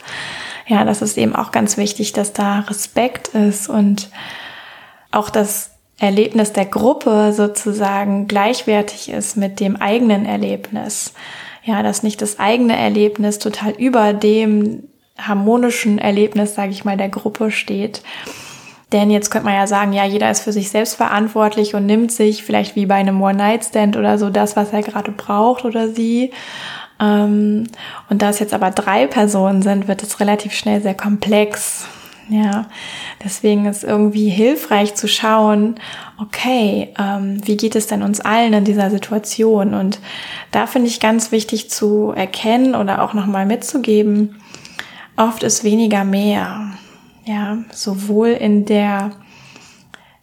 Ja, 0.67 0.85
das 0.87 1.03
ist 1.03 1.19
eben 1.19 1.37
auch 1.37 1.53
ganz 1.53 1.77
wichtig, 1.77 2.15
dass 2.15 2.33
da 2.33 2.61
Respekt 2.61 3.29
ist 3.29 3.69
und 3.69 4.09
auch 5.11 5.29
das 5.29 5.73
Erlebnis 5.99 6.55
der 6.55 6.65
Gruppe 6.65 7.35
sozusagen 7.35 8.27
gleichwertig 8.27 9.11
ist 9.11 9.37
mit 9.37 9.61
dem 9.61 9.77
eigenen 9.77 10.25
Erlebnis. 10.25 11.13
Ja, 11.63 11.83
dass 11.83 12.03
nicht 12.03 12.23
das 12.23 12.39
eigene 12.39 12.77
Erlebnis 12.77 13.39
total 13.39 13.73
über 13.73 14.15
dem 14.15 14.85
harmonischen 15.19 15.99
Erlebnis, 15.99 16.55
sage 16.55 16.73
ich 16.73 16.87
mal, 16.87 16.97
der 16.97 17.11
Gruppe 17.11 17.51
steht. 17.51 18.03
Denn 18.95 19.11
jetzt 19.11 19.33
könnte 19.33 19.47
man 19.47 19.57
ja 19.57 19.67
sagen, 19.67 19.93
ja, 19.93 20.05
jeder 20.05 20.31
ist 20.31 20.43
für 20.43 20.53
sich 20.53 20.71
selbst 20.71 20.95
verantwortlich 20.95 21.75
und 21.75 21.85
nimmt 21.85 22.13
sich 22.13 22.45
vielleicht 22.45 22.77
wie 22.77 22.87
bei 22.87 22.95
einem 22.95 23.21
One-Night-Stand 23.21 23.97
oder 23.97 24.19
so 24.19 24.31
das, 24.31 24.55
was 24.55 24.73
er 24.73 24.83
gerade 24.83 25.11
braucht 25.11 25.65
oder 25.65 25.89
sie. 25.89 26.31
Ähm, 27.01 27.65
und 28.09 28.23
da 28.23 28.29
es 28.29 28.39
jetzt 28.39 28.55
aber 28.55 28.71
drei 28.71 29.09
Personen 29.09 29.63
sind, 29.63 29.89
wird 29.89 30.05
es 30.05 30.21
relativ 30.21 30.53
schnell 30.53 30.81
sehr 30.81 30.95
komplex. 30.95 31.89
Ja, 32.29 32.67
deswegen 33.25 33.67
ist 33.67 33.83
irgendwie 33.83 34.29
hilfreich 34.29 34.95
zu 34.95 35.09
schauen, 35.09 35.75
okay, 36.23 36.95
ähm, 36.97 37.45
wie 37.45 37.57
geht 37.57 37.75
es 37.75 37.89
denn 37.89 38.05
uns 38.05 38.21
allen 38.21 38.53
in 38.53 38.65
dieser 38.65 38.91
Situation? 38.91 39.75
Und 39.75 39.99
da 40.53 40.69
finde 40.69 40.87
ich 40.87 41.01
ganz 41.01 41.33
wichtig 41.33 41.69
zu 41.69 42.13
erkennen 42.15 42.77
oder 42.77 43.03
auch 43.03 43.13
nochmal 43.13 43.45
mitzugeben, 43.45 44.41
oft 45.17 45.43
ist 45.43 45.65
weniger 45.65 46.05
mehr. 46.05 46.74
Ja, 47.25 47.59
sowohl 47.73 48.29
in 48.29 48.67
der, 48.67 49.13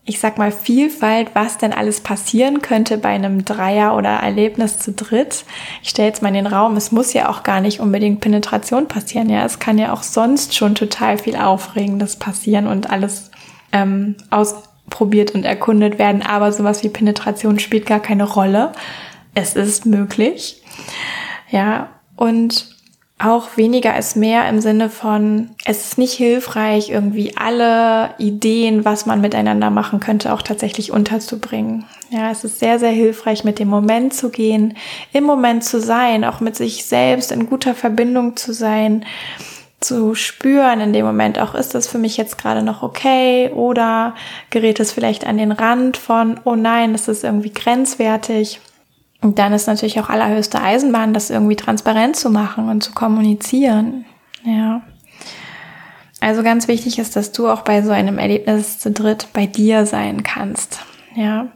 ich 0.05 0.20
sag 0.20 0.38
mal, 0.38 0.51
Vielfalt, 0.51 1.31
was 1.34 1.58
denn 1.58 1.74
alles 1.74 2.01
passieren 2.01 2.62
könnte 2.62 2.98
bei 3.00 3.10
einem 3.10 3.43
Dreier 3.43 3.96
oder 3.96 4.10
Erlebnis 4.10 4.77
zu 4.77 4.91
dritt. 4.91 5.46
Ich 5.81 5.89
stelle 5.89 6.10
jetzt 6.10 6.22
mal 6.22 6.27
in 6.27 6.36
den 6.36 6.48
Raum, 6.48 6.77
es 6.77 6.91
muss 6.91 7.13
ja 7.13 7.29
auch 7.29 7.41
gar 7.41 7.60
nicht 7.60 7.79
unbedingt 7.79 8.22
Penetration 8.22 8.88
passieren. 8.88 9.29
Ja, 9.29 9.43
es 9.46 9.58
kann 9.58 9.79
ja 9.79 9.93
auch 9.93 10.03
sonst 10.03 10.55
schon 10.55 10.75
total 10.75 11.17
viel 11.17 11.36
Aufregendes 11.36 12.17
passieren 12.17 12.67
und 12.67 12.91
alles 12.91 13.31
ähm, 13.72 14.15
ausprobiert 14.29 15.31
und 15.31 15.43
erkundet 15.43 15.98
werden. 15.98 16.22
Aber 16.22 16.51
sowas 16.51 16.84
wie 16.84 16.89
Penetration 16.89 17.58
spielt 17.58 17.88
gar 17.88 18.00
keine 18.00 18.25
Rolle. 18.25 18.74
Es 19.34 19.55
ist 19.55 19.88
möglich. 19.88 20.62
Ja, 21.50 21.89
und 22.15 22.80
auch 23.23 23.57
weniger 23.57 23.97
ist 23.97 24.15
mehr 24.15 24.47
im 24.49 24.61
Sinne 24.61 24.89
von, 24.89 25.49
es 25.65 25.85
ist 25.85 25.97
nicht 25.97 26.13
hilfreich, 26.13 26.89
irgendwie 26.89 27.35
alle 27.37 28.15
Ideen, 28.17 28.85
was 28.85 29.05
man 29.05 29.21
miteinander 29.21 29.69
machen 29.69 29.99
könnte, 29.99 30.33
auch 30.33 30.41
tatsächlich 30.41 30.91
unterzubringen. 30.91 31.85
Ja, 32.09 32.31
es 32.31 32.43
ist 32.43 32.59
sehr, 32.59 32.79
sehr 32.79 32.91
hilfreich, 32.91 33.43
mit 33.43 33.59
dem 33.59 33.67
Moment 33.67 34.13
zu 34.13 34.29
gehen, 34.29 34.75
im 35.13 35.23
Moment 35.23 35.63
zu 35.63 35.79
sein, 35.79 36.23
auch 36.23 36.39
mit 36.39 36.55
sich 36.55 36.85
selbst 36.85 37.31
in 37.31 37.47
guter 37.47 37.75
Verbindung 37.75 38.35
zu 38.35 38.53
sein, 38.53 39.05
zu 39.79 40.13
spüren 40.13 40.79
in 40.79 40.93
dem 40.93 41.05
Moment 41.05 41.39
auch, 41.39 41.55
ist 41.55 41.73
das 41.73 41.87
für 41.87 41.97
mich 41.97 42.15
jetzt 42.17 42.37
gerade 42.37 42.61
noch 42.61 42.83
okay 42.83 43.49
oder 43.49 44.15
gerät 44.51 44.79
es 44.79 44.91
vielleicht 44.91 45.25
an 45.25 45.37
den 45.37 45.51
Rand 45.51 45.97
von, 45.97 46.39
oh 46.43 46.55
nein, 46.55 46.93
das 46.93 47.07
ist 47.07 47.23
irgendwie 47.23 47.51
grenzwertig. 47.51 48.61
Und 49.21 49.37
dann 49.37 49.53
ist 49.53 49.67
natürlich 49.67 49.99
auch 49.99 50.09
allerhöchste 50.09 50.61
Eisenbahn, 50.61 51.13
das 51.13 51.29
irgendwie 51.29 51.55
transparent 51.55 52.15
zu 52.15 52.31
machen 52.31 52.69
und 52.69 52.81
zu 52.81 52.91
kommunizieren. 52.93 54.05
Ja. 54.43 54.81
Also 56.19 56.43
ganz 56.43 56.67
wichtig 56.67 56.99
ist, 56.99 57.15
dass 57.15 57.31
du 57.31 57.47
auch 57.47 57.61
bei 57.61 57.81
so 57.81 57.91
einem 57.91 58.17
Erlebnis 58.17 58.79
zu 58.79 58.91
dritt 58.91 59.27
bei 59.33 59.45
dir 59.45 59.85
sein 59.85 60.23
kannst. 60.23 60.79
Ja. 61.15 61.47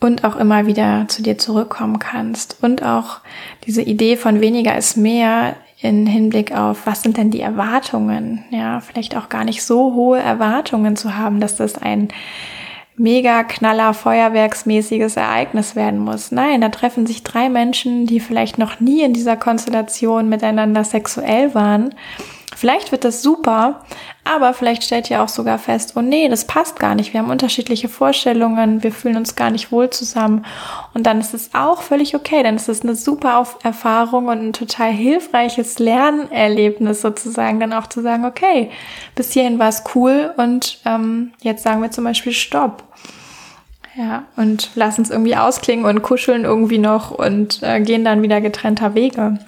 Und 0.00 0.24
auch 0.24 0.36
immer 0.36 0.66
wieder 0.66 1.06
zu 1.08 1.22
dir 1.22 1.36
zurückkommen 1.36 1.98
kannst. 1.98 2.62
Und 2.62 2.82
auch 2.82 3.20
diese 3.66 3.82
Idee 3.82 4.16
von 4.16 4.40
weniger 4.40 4.76
ist 4.76 4.96
mehr 4.96 5.56
in 5.82 6.06
Hinblick 6.06 6.52
auf, 6.52 6.86
was 6.86 7.02
sind 7.02 7.16
denn 7.16 7.30
die 7.30 7.40
Erwartungen? 7.40 8.44
Ja, 8.50 8.80
vielleicht 8.80 9.16
auch 9.16 9.28
gar 9.28 9.44
nicht 9.44 9.62
so 9.62 9.94
hohe 9.94 10.18
Erwartungen 10.18 10.96
zu 10.96 11.16
haben, 11.16 11.40
dass 11.40 11.56
das 11.56 11.76
ein 11.76 12.08
mega 12.96 13.44
knaller 13.44 13.94
Feuerwerksmäßiges 13.94 15.16
Ereignis 15.16 15.74
werden 15.76 16.00
muss. 16.00 16.32
Nein, 16.32 16.60
da 16.60 16.68
treffen 16.68 17.06
sich 17.06 17.22
drei 17.22 17.48
Menschen, 17.48 18.06
die 18.06 18.20
vielleicht 18.20 18.58
noch 18.58 18.80
nie 18.80 19.02
in 19.02 19.12
dieser 19.12 19.36
Konstellation 19.36 20.28
miteinander 20.28 20.84
sexuell 20.84 21.54
waren. 21.54 21.94
Vielleicht 22.60 22.92
wird 22.92 23.04
das 23.04 23.22
super, 23.22 23.80
aber 24.22 24.52
vielleicht 24.52 24.84
stellt 24.84 25.08
ihr 25.08 25.22
auch 25.22 25.30
sogar 25.30 25.58
fest, 25.58 25.94
oh 25.96 26.02
nee, 26.02 26.28
das 26.28 26.46
passt 26.46 26.78
gar 26.78 26.94
nicht. 26.94 27.14
Wir 27.14 27.20
haben 27.20 27.30
unterschiedliche 27.30 27.88
Vorstellungen, 27.88 28.82
wir 28.82 28.92
fühlen 28.92 29.16
uns 29.16 29.34
gar 29.34 29.50
nicht 29.50 29.72
wohl 29.72 29.88
zusammen. 29.88 30.44
Und 30.92 31.06
dann 31.06 31.20
ist 31.20 31.32
es 31.32 31.54
auch 31.54 31.80
völlig 31.80 32.14
okay, 32.14 32.46
ist 32.54 32.68
es 32.68 32.82
eine 32.82 32.96
super 32.96 33.46
Erfahrung 33.62 34.26
und 34.26 34.48
ein 34.48 34.52
total 34.52 34.90
hilfreiches 34.90 35.78
Lernerlebnis 35.78 37.00
sozusagen, 37.00 37.60
dann 37.60 37.72
auch 37.72 37.86
zu 37.86 38.02
sagen, 38.02 38.26
okay, 38.26 38.70
bis 39.14 39.32
hierhin 39.32 39.58
war 39.58 39.70
es 39.70 39.82
cool 39.94 40.34
und 40.36 40.80
ähm, 40.84 41.32
jetzt 41.40 41.62
sagen 41.62 41.80
wir 41.80 41.90
zum 41.90 42.04
Beispiel 42.04 42.34
Stopp. 42.34 42.82
Ja, 43.96 44.24
und 44.36 44.68
lassen 44.74 45.00
es 45.00 45.08
irgendwie 45.08 45.36
ausklingen 45.36 45.86
und 45.86 46.02
kuscheln 46.02 46.44
irgendwie 46.44 46.76
noch 46.76 47.10
und 47.10 47.62
äh, 47.62 47.80
gehen 47.80 48.04
dann 48.04 48.20
wieder 48.20 48.42
getrennter 48.42 48.94
Wege. 48.94 49.38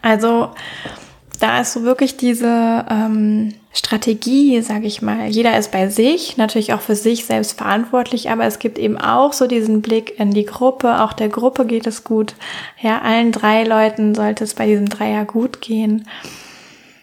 Also 0.00 0.50
da 1.42 1.60
ist 1.60 1.72
so 1.72 1.82
wirklich 1.82 2.16
diese 2.16 2.86
ähm, 2.88 3.54
Strategie, 3.72 4.60
sage 4.62 4.86
ich 4.86 5.02
mal. 5.02 5.26
Jeder 5.26 5.58
ist 5.58 5.72
bei 5.72 5.88
sich, 5.88 6.36
natürlich 6.36 6.72
auch 6.72 6.80
für 6.80 6.94
sich 6.94 7.24
selbst 7.24 7.58
verantwortlich, 7.58 8.30
aber 8.30 8.44
es 8.44 8.60
gibt 8.60 8.78
eben 8.78 8.96
auch 8.96 9.32
so 9.32 9.48
diesen 9.48 9.82
Blick 9.82 10.20
in 10.20 10.30
die 10.30 10.46
Gruppe. 10.46 11.00
Auch 11.00 11.12
der 11.12 11.28
Gruppe 11.28 11.66
geht 11.66 11.88
es 11.88 12.04
gut. 12.04 12.36
Ja, 12.80 13.00
allen 13.02 13.32
drei 13.32 13.64
Leuten 13.64 14.14
sollte 14.14 14.44
es 14.44 14.54
bei 14.54 14.66
diesem 14.66 14.88
Dreier 14.88 15.24
gut 15.24 15.60
gehen. 15.60 16.06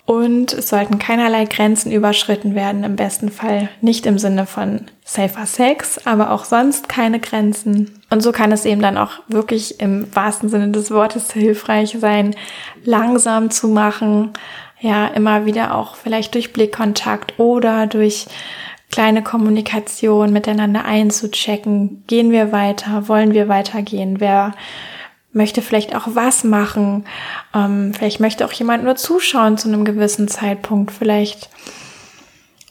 Und 0.10 0.54
es 0.54 0.70
sollten 0.70 0.98
keinerlei 0.98 1.46
Grenzen 1.46 1.92
überschritten 1.92 2.56
werden, 2.56 2.84
im 2.84 2.96
besten 2.96 3.30
Fall 3.30 3.70
nicht 3.80 4.08
im 4.08 4.18
Sinne 4.18 4.48
von 4.48 4.86
safer 5.06 5.46
Sex, 5.46 6.00
aber 6.04 6.32
auch 6.32 6.46
sonst 6.46 6.90
keine 6.90 7.20
Grenzen. 7.20 8.02
Und 8.10 8.24
so 8.24 8.32
kann 8.32 8.52
es 8.52 8.66
eben 8.66 8.82
dann 8.82 8.98
auch 8.98 9.12
wirklich 9.28 9.80
im 9.80 10.08
wahrsten 10.16 10.50
Sinne 10.50 10.70
des 10.70 10.90
Wortes 10.90 11.32
hilfreich 11.32 11.96
sein, 12.00 12.36
langsam 12.84 13.52
zu 13.52 13.68
machen, 13.68 14.32
ja, 14.80 15.06
immer 15.10 15.46
wieder 15.46 15.76
auch 15.76 15.96
vielleicht 15.96 16.34
durch 16.34 16.54
Blickkontakt 16.54 17.38
oder 17.38 17.86
durch 17.86 18.26
kleine 18.90 19.22
Kommunikation 19.22 20.34
miteinander 20.34 20.86
einzuchecken. 20.86 22.04
Gehen 22.08 22.32
wir 22.32 22.52
weiter? 22.52 23.08
Wollen 23.08 23.36
wir 23.36 23.48
weitergehen? 23.48 24.20
Wer 24.20 24.56
möchte 25.32 25.62
vielleicht 25.62 25.96
auch 25.96 26.08
was 26.14 26.44
machen. 26.44 27.06
Ähm, 27.54 27.94
vielleicht 27.94 28.20
möchte 28.20 28.46
auch 28.46 28.52
jemand 28.52 28.84
nur 28.84 28.96
zuschauen 28.96 29.58
zu 29.58 29.68
einem 29.68 29.86
gewissen 29.86 30.28
Zeitpunkt. 30.28 30.92
Vielleicht 30.92 31.50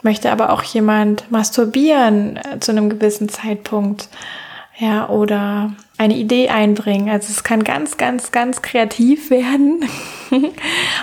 möchte 0.02 0.30
aber 0.32 0.50
auch 0.50 0.62
jemand 0.62 1.30
masturbieren 1.30 2.36
äh, 2.36 2.60
zu 2.60 2.72
einem 2.72 2.90
gewissen 2.90 3.28
Zeitpunkt. 3.28 4.08
Ja, 4.80 5.08
oder 5.08 5.72
eine 5.96 6.16
Idee 6.16 6.50
einbringen. 6.50 7.10
Also 7.10 7.32
es 7.32 7.42
kann 7.42 7.64
ganz, 7.64 7.96
ganz, 7.96 8.30
ganz 8.30 8.62
kreativ 8.62 9.28
werden. 9.30 9.84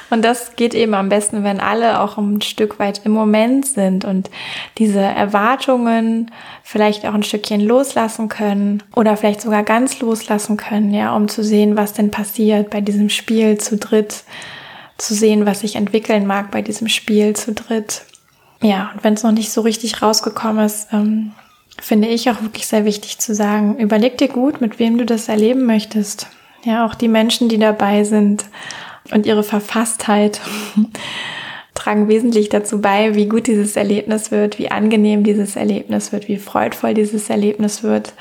und 0.10 0.24
das 0.24 0.56
geht 0.56 0.74
eben 0.74 0.94
am 0.94 1.10
besten, 1.10 1.44
wenn 1.44 1.60
alle 1.60 2.00
auch 2.00 2.18
ein 2.18 2.42
Stück 2.42 2.80
weit 2.80 3.02
im 3.04 3.12
Moment 3.12 3.66
sind 3.66 4.06
und 4.06 4.30
diese 4.78 5.02
Erwartungen 5.02 6.32
vielleicht 6.64 7.06
auch 7.06 7.14
ein 7.14 7.24
Stückchen 7.24 7.60
loslassen 7.60 8.30
können 8.30 8.82
oder 8.96 9.18
vielleicht 9.18 9.42
sogar 9.42 9.64
ganz 9.64 10.00
loslassen 10.00 10.56
können, 10.56 10.94
ja, 10.94 11.14
um 11.14 11.28
zu 11.28 11.44
sehen, 11.44 11.76
was 11.76 11.92
denn 11.92 12.12
passiert 12.12 12.70
bei 12.70 12.80
diesem 12.80 13.10
Spiel 13.10 13.58
zu 13.58 13.76
dritt, 13.76 14.24
zu 14.98 15.14
sehen, 15.14 15.46
was 15.46 15.60
sich 15.60 15.76
entwickeln 15.76 16.26
mag 16.26 16.50
bei 16.50 16.62
diesem 16.62 16.88
Spiel 16.88 17.36
zu 17.36 17.52
dritt. 17.52 18.04
Ja, 18.62 18.92
und 18.94 19.04
wenn 19.04 19.16
es 19.16 19.24
noch 19.24 19.34
nicht 19.34 19.52
so 19.52 19.60
richtig 19.60 20.02
rausgekommen 20.02 20.66
ist, 20.66 20.88
ähm, 20.94 21.34
finde 21.80 22.08
ich 22.08 22.30
auch 22.30 22.42
wirklich 22.42 22.68
sehr 22.68 22.86
wichtig 22.86 23.20
zu 23.20 23.34
sagen, 23.34 23.78
überleg 23.78 24.18
dir 24.18 24.28
gut, 24.28 24.62
mit 24.62 24.80
wem 24.80 24.98
du 24.98 25.06
das 25.06 25.30
erleben 25.30 25.66
möchtest. 25.66 26.28
Ja, 26.64 26.86
auch 26.86 26.96
die 26.96 27.08
Menschen, 27.08 27.50
die 27.50 27.60
dabei 27.60 28.04
sind 28.04 28.46
und 29.12 29.26
ihre 29.26 29.44
Verfasstheit 29.44 30.42
tragen 31.76 32.08
wesentlich 32.08 32.50
dazu 32.50 32.82
bei, 32.82 33.16
wie 33.16 33.28
gut 33.28 33.48
dieses 33.48 33.76
Erlebnis 33.76 34.32
wird, 34.32 34.58
wie 34.58 34.72
angenehm 34.72 35.24
dieses 35.24 35.56
Erlebnis 35.56 36.12
wird, 36.12 36.28
wie 36.28 36.38
freudvoll 36.38 36.94
dieses 36.94 37.30
Erlebnis 37.30 37.84
wird. 37.84 38.14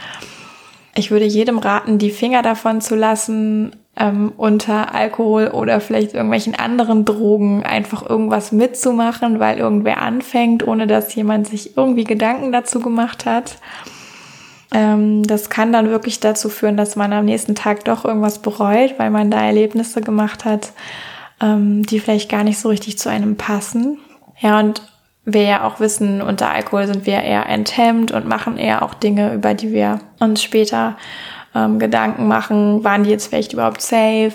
Ich 0.97 1.11
würde 1.11 1.25
jedem 1.25 1.59
raten, 1.59 1.99
die 1.99 2.11
Finger 2.11 2.43
davon 2.43 2.81
zu 2.81 2.95
lassen, 2.95 3.75
ähm, 3.97 4.33
unter 4.37 4.95
Alkohol 4.95 5.49
oder 5.49 5.81
vielleicht 5.81 6.15
irgendwelchen 6.15 6.55
anderen 6.55 7.05
Drogen 7.05 7.65
einfach 7.65 8.09
irgendwas 8.09 8.51
mitzumachen, 8.53 9.39
weil 9.39 9.59
irgendwer 9.59 10.03
anfängt, 10.03 10.67
ohne 10.67 10.87
dass 10.87 11.15
jemand 11.15 11.47
sich 11.47 11.77
irgendwie 11.77 12.05
Gedanken 12.05 12.51
dazu 12.51 12.81
gemacht 12.81 13.25
hat. 13.25 13.59
Ähm, 14.73 15.23
das 15.23 15.49
kann 15.49 15.73
dann 15.73 15.91
wirklich 15.91 16.19
dazu 16.19 16.49
führen, 16.49 16.77
dass 16.77 16.97
man 16.97 17.13
am 17.13 17.25
nächsten 17.25 17.55
Tag 17.55 17.85
doch 17.85 18.05
irgendwas 18.05 18.41
bereut, 18.41 18.95
weil 18.99 19.11
man 19.11 19.31
da 19.31 19.41
Erlebnisse 19.45 20.01
gemacht 20.01 20.45
hat, 20.45 20.73
ähm, 21.41 21.85
die 21.85 22.01
vielleicht 22.01 22.29
gar 22.29 22.43
nicht 22.43 22.59
so 22.59 22.69
richtig 22.71 22.99
zu 22.99 23.09
einem 23.09 23.37
passen. 23.37 23.99
Ja, 24.41 24.59
und 24.59 24.83
wir 25.25 25.43
ja 25.43 25.65
auch 25.67 25.81
wissen, 25.81 26.21
unter 26.21 26.51
Alkohol 26.51 26.87
sind 26.87 27.07
wir 27.07 27.23
eher 27.23 27.49
enthemmt 27.49 28.11
und 28.11 28.27
machen 28.27 28.59
eher 28.59 28.83
auch 28.83 28.95
Dinge, 28.95 29.33
über 29.33 29.55
die 29.55 29.73
wir 29.73 30.01
uns 30.19 30.43
später 30.43 30.97
ähm, 31.55 31.79
Gedanken 31.79 32.29
machen, 32.29 32.85
waren 32.85 33.05
die 33.05 33.11
jetzt 33.11 33.29
vielleicht 33.29 33.53
überhaupt 33.53 33.81
safe 33.81 34.35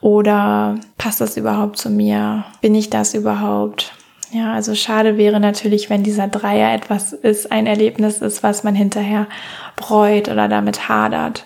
oder 0.00 0.76
passt 0.98 1.20
das 1.20 1.36
überhaupt 1.36 1.78
zu 1.78 1.90
mir? 1.90 2.44
Bin 2.60 2.74
ich 2.74 2.90
das 2.90 3.14
überhaupt? 3.14 3.92
Ja, 4.32 4.54
also 4.54 4.74
schade 4.74 5.18
wäre 5.18 5.40
natürlich, 5.40 5.90
wenn 5.90 6.02
dieser 6.02 6.26
Dreier 6.26 6.72
etwas 6.74 7.12
ist, 7.12 7.52
ein 7.52 7.66
Erlebnis 7.66 8.22
ist, 8.22 8.42
was 8.42 8.64
man 8.64 8.74
hinterher 8.74 9.26
bereut 9.76 10.28
oder 10.28 10.48
damit 10.48 10.88
hadert. 10.88 11.44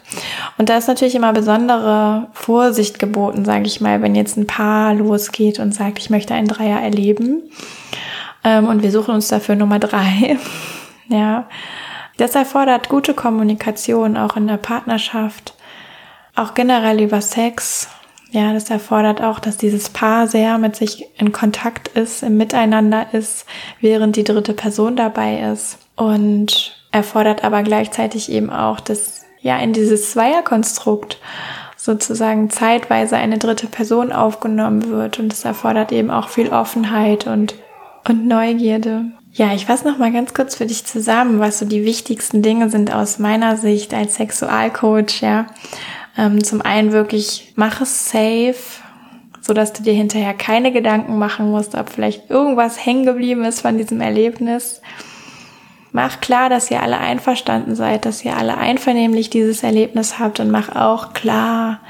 Und 0.56 0.68
da 0.68 0.78
ist 0.78 0.86
natürlich 0.86 1.16
immer 1.16 1.32
besondere 1.32 2.28
Vorsicht 2.32 3.00
geboten, 3.00 3.44
sage 3.44 3.66
ich 3.66 3.80
mal, 3.80 4.02
wenn 4.02 4.14
jetzt 4.14 4.36
ein 4.36 4.46
Paar 4.46 4.94
losgeht 4.94 5.58
und 5.58 5.74
sagt, 5.74 5.98
ich 5.98 6.10
möchte 6.10 6.34
einen 6.34 6.46
Dreier 6.46 6.80
erleben 6.80 7.42
ähm, 8.44 8.68
und 8.68 8.84
wir 8.84 8.92
suchen 8.92 9.14
uns 9.14 9.26
dafür 9.26 9.56
Nummer 9.56 9.80
drei. 9.80 10.38
ja, 11.08 11.48
das 12.16 12.34
erfordert 12.34 12.88
gute 12.88 13.14
Kommunikation 13.14 14.16
auch 14.16 14.36
in 14.36 14.46
der 14.46 14.56
Partnerschaft, 14.56 15.54
auch 16.34 16.54
generell 16.54 17.00
über 17.00 17.20
Sex. 17.20 17.88
Ja, 18.30 18.52
das 18.52 18.70
erfordert 18.70 19.22
auch, 19.22 19.38
dass 19.38 19.56
dieses 19.56 19.88
Paar 19.88 20.26
sehr 20.26 20.58
mit 20.58 20.76
sich 20.76 21.06
in 21.18 21.32
Kontakt 21.32 21.88
ist, 21.88 22.22
im 22.22 22.36
Miteinander 22.36 23.06
ist, 23.12 23.46
während 23.80 24.16
die 24.16 24.24
dritte 24.24 24.52
Person 24.52 24.96
dabei 24.96 25.40
ist. 25.52 25.78
Und 25.94 26.76
erfordert 26.92 27.44
aber 27.44 27.62
gleichzeitig 27.62 28.30
eben 28.30 28.50
auch, 28.50 28.80
dass 28.80 29.24
ja 29.40 29.58
in 29.58 29.72
dieses 29.72 30.10
Zweierkonstrukt 30.10 31.18
sozusagen 31.76 32.50
zeitweise 32.50 33.16
eine 33.16 33.38
dritte 33.38 33.68
Person 33.68 34.12
aufgenommen 34.12 34.90
wird. 34.90 35.18
Und 35.18 35.32
es 35.32 35.44
erfordert 35.44 35.92
eben 35.92 36.10
auch 36.10 36.28
viel 36.28 36.48
Offenheit 36.48 37.26
und, 37.26 37.54
und 38.08 38.26
Neugierde. 38.26 39.12
Ja, 39.36 39.52
ich 39.52 39.66
fasse 39.66 39.86
noch 39.86 39.98
mal 39.98 40.10
ganz 40.12 40.32
kurz 40.32 40.54
für 40.54 40.64
dich 40.64 40.86
zusammen, 40.86 41.40
was 41.40 41.58
so 41.58 41.66
die 41.66 41.84
wichtigsten 41.84 42.40
Dinge 42.40 42.70
sind 42.70 42.90
aus 42.94 43.18
meiner 43.18 43.58
Sicht 43.58 43.92
als 43.92 44.14
Sexualcoach. 44.14 45.20
Ja, 45.20 45.48
ähm, 46.16 46.42
zum 46.42 46.62
einen 46.62 46.90
wirklich 46.92 47.52
mach 47.54 47.82
es 47.82 48.08
safe, 48.08 48.56
so 49.42 49.52
dass 49.52 49.74
du 49.74 49.82
dir 49.82 49.92
hinterher 49.92 50.32
keine 50.32 50.72
Gedanken 50.72 51.18
machen 51.18 51.50
musst, 51.50 51.74
ob 51.74 51.90
vielleicht 51.90 52.30
irgendwas 52.30 52.84
hängen 52.86 53.04
geblieben 53.04 53.44
ist 53.44 53.60
von 53.60 53.76
diesem 53.76 54.00
Erlebnis. 54.00 54.80
Mach 55.92 56.22
klar, 56.22 56.48
dass 56.48 56.70
ihr 56.70 56.82
alle 56.82 56.96
einverstanden 56.96 57.74
seid, 57.74 58.06
dass 58.06 58.24
ihr 58.24 58.38
alle 58.38 58.56
einvernehmlich 58.56 59.28
dieses 59.28 59.62
Erlebnis 59.62 60.18
habt 60.18 60.40
und 60.40 60.50
mach 60.50 60.74
auch 60.74 61.12
klar, 61.12 61.80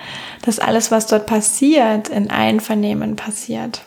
dass 0.42 0.58
alles, 0.58 0.90
was 0.90 1.06
dort 1.06 1.26
passiert, 1.26 2.08
in 2.08 2.28
Einvernehmen 2.28 3.14
passiert. 3.14 3.82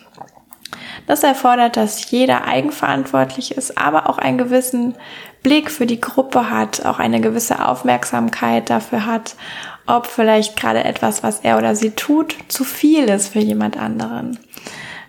Das 1.10 1.24
erfordert, 1.24 1.76
dass 1.76 2.12
jeder 2.12 2.46
eigenverantwortlich 2.46 3.58
ist, 3.58 3.80
aber 3.80 4.08
auch 4.08 4.20
einen 4.20 4.38
gewissen 4.38 4.94
Blick 5.42 5.72
für 5.72 5.88
die 5.88 6.00
Gruppe 6.00 6.52
hat, 6.52 6.86
auch 6.86 7.00
eine 7.00 7.20
gewisse 7.20 7.68
Aufmerksamkeit 7.68 8.70
dafür 8.70 9.08
hat, 9.08 9.36
ob 9.88 10.06
vielleicht 10.06 10.56
gerade 10.56 10.84
etwas, 10.84 11.24
was 11.24 11.40
er 11.40 11.58
oder 11.58 11.76
sie 11.76 11.90
tut, 11.90 12.36
zu 12.48 12.64
viel 12.64 13.06
ist 13.06 13.30
für 13.30 13.40
jemand 13.40 13.76
anderen. 13.76 14.38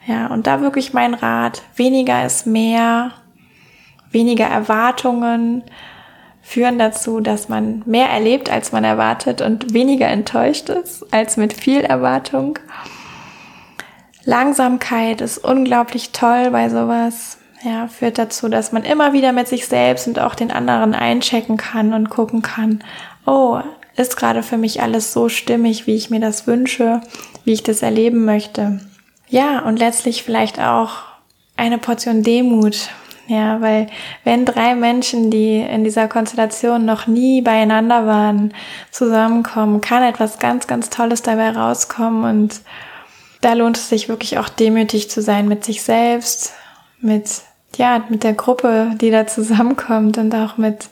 Ja, 0.06 0.28
und 0.28 0.46
da 0.46 0.62
wirklich 0.62 0.94
mein 0.94 1.12
Rat, 1.12 1.60
weniger 1.76 2.24
ist 2.24 2.46
mehr, 2.46 3.10
weniger 4.10 4.46
Erwartungen 4.46 5.64
führen 6.40 6.78
dazu, 6.78 7.20
dass 7.20 7.50
man 7.50 7.82
mehr 7.84 8.08
erlebt, 8.08 8.48
als 8.50 8.72
man 8.72 8.84
erwartet 8.84 9.42
und 9.42 9.74
weniger 9.74 10.08
enttäuscht 10.08 10.70
ist, 10.70 11.12
als 11.12 11.36
mit 11.36 11.52
viel 11.52 11.82
Erwartung. 11.82 12.58
Langsamkeit 14.24 15.20
ist 15.20 15.38
unglaublich 15.38 16.12
toll 16.12 16.50
bei 16.50 16.68
sowas. 16.68 17.38
Ja, 17.62 17.88
führt 17.88 18.18
dazu, 18.18 18.48
dass 18.48 18.72
man 18.72 18.84
immer 18.84 19.12
wieder 19.12 19.32
mit 19.32 19.48
sich 19.48 19.66
selbst 19.66 20.06
und 20.06 20.18
auch 20.18 20.34
den 20.34 20.50
anderen 20.50 20.94
einchecken 20.94 21.56
kann 21.58 21.92
und 21.92 22.08
gucken 22.08 22.40
kann, 22.40 22.82
oh, 23.26 23.60
ist 23.96 24.16
gerade 24.16 24.42
für 24.42 24.56
mich 24.56 24.80
alles 24.80 25.12
so 25.12 25.28
stimmig, 25.28 25.86
wie 25.86 25.94
ich 25.94 26.08
mir 26.08 26.20
das 26.20 26.46
wünsche, 26.46 27.02
wie 27.44 27.52
ich 27.52 27.62
das 27.62 27.82
erleben 27.82 28.24
möchte. 28.24 28.80
Ja, 29.28 29.60
und 29.60 29.78
letztlich 29.78 30.22
vielleicht 30.22 30.58
auch 30.58 30.90
eine 31.56 31.78
Portion 31.78 32.22
Demut. 32.22 32.88
Ja, 33.26 33.60
weil 33.60 33.86
wenn 34.24 34.44
drei 34.44 34.74
Menschen, 34.74 35.30
die 35.30 35.60
in 35.60 35.84
dieser 35.84 36.08
Konstellation 36.08 36.84
noch 36.84 37.06
nie 37.06 37.42
beieinander 37.42 38.04
waren, 38.06 38.52
zusammenkommen, 38.90 39.80
kann 39.80 40.02
etwas 40.02 40.40
ganz, 40.40 40.66
ganz 40.66 40.90
Tolles 40.90 41.22
dabei 41.22 41.50
rauskommen 41.50 42.24
und 42.24 42.60
da 43.40 43.54
lohnt 43.54 43.76
es 43.76 43.88
sich 43.88 44.08
wirklich 44.08 44.38
auch 44.38 44.48
demütig 44.48 45.10
zu 45.10 45.22
sein 45.22 45.48
mit 45.48 45.64
sich 45.64 45.82
selbst, 45.82 46.52
mit 47.00 47.42
ja, 47.76 48.04
mit 48.08 48.24
der 48.24 48.32
Gruppe, 48.32 48.92
die 49.00 49.10
da 49.10 49.26
zusammenkommt 49.26 50.18
und 50.18 50.34
auch 50.34 50.56
mit 50.56 50.88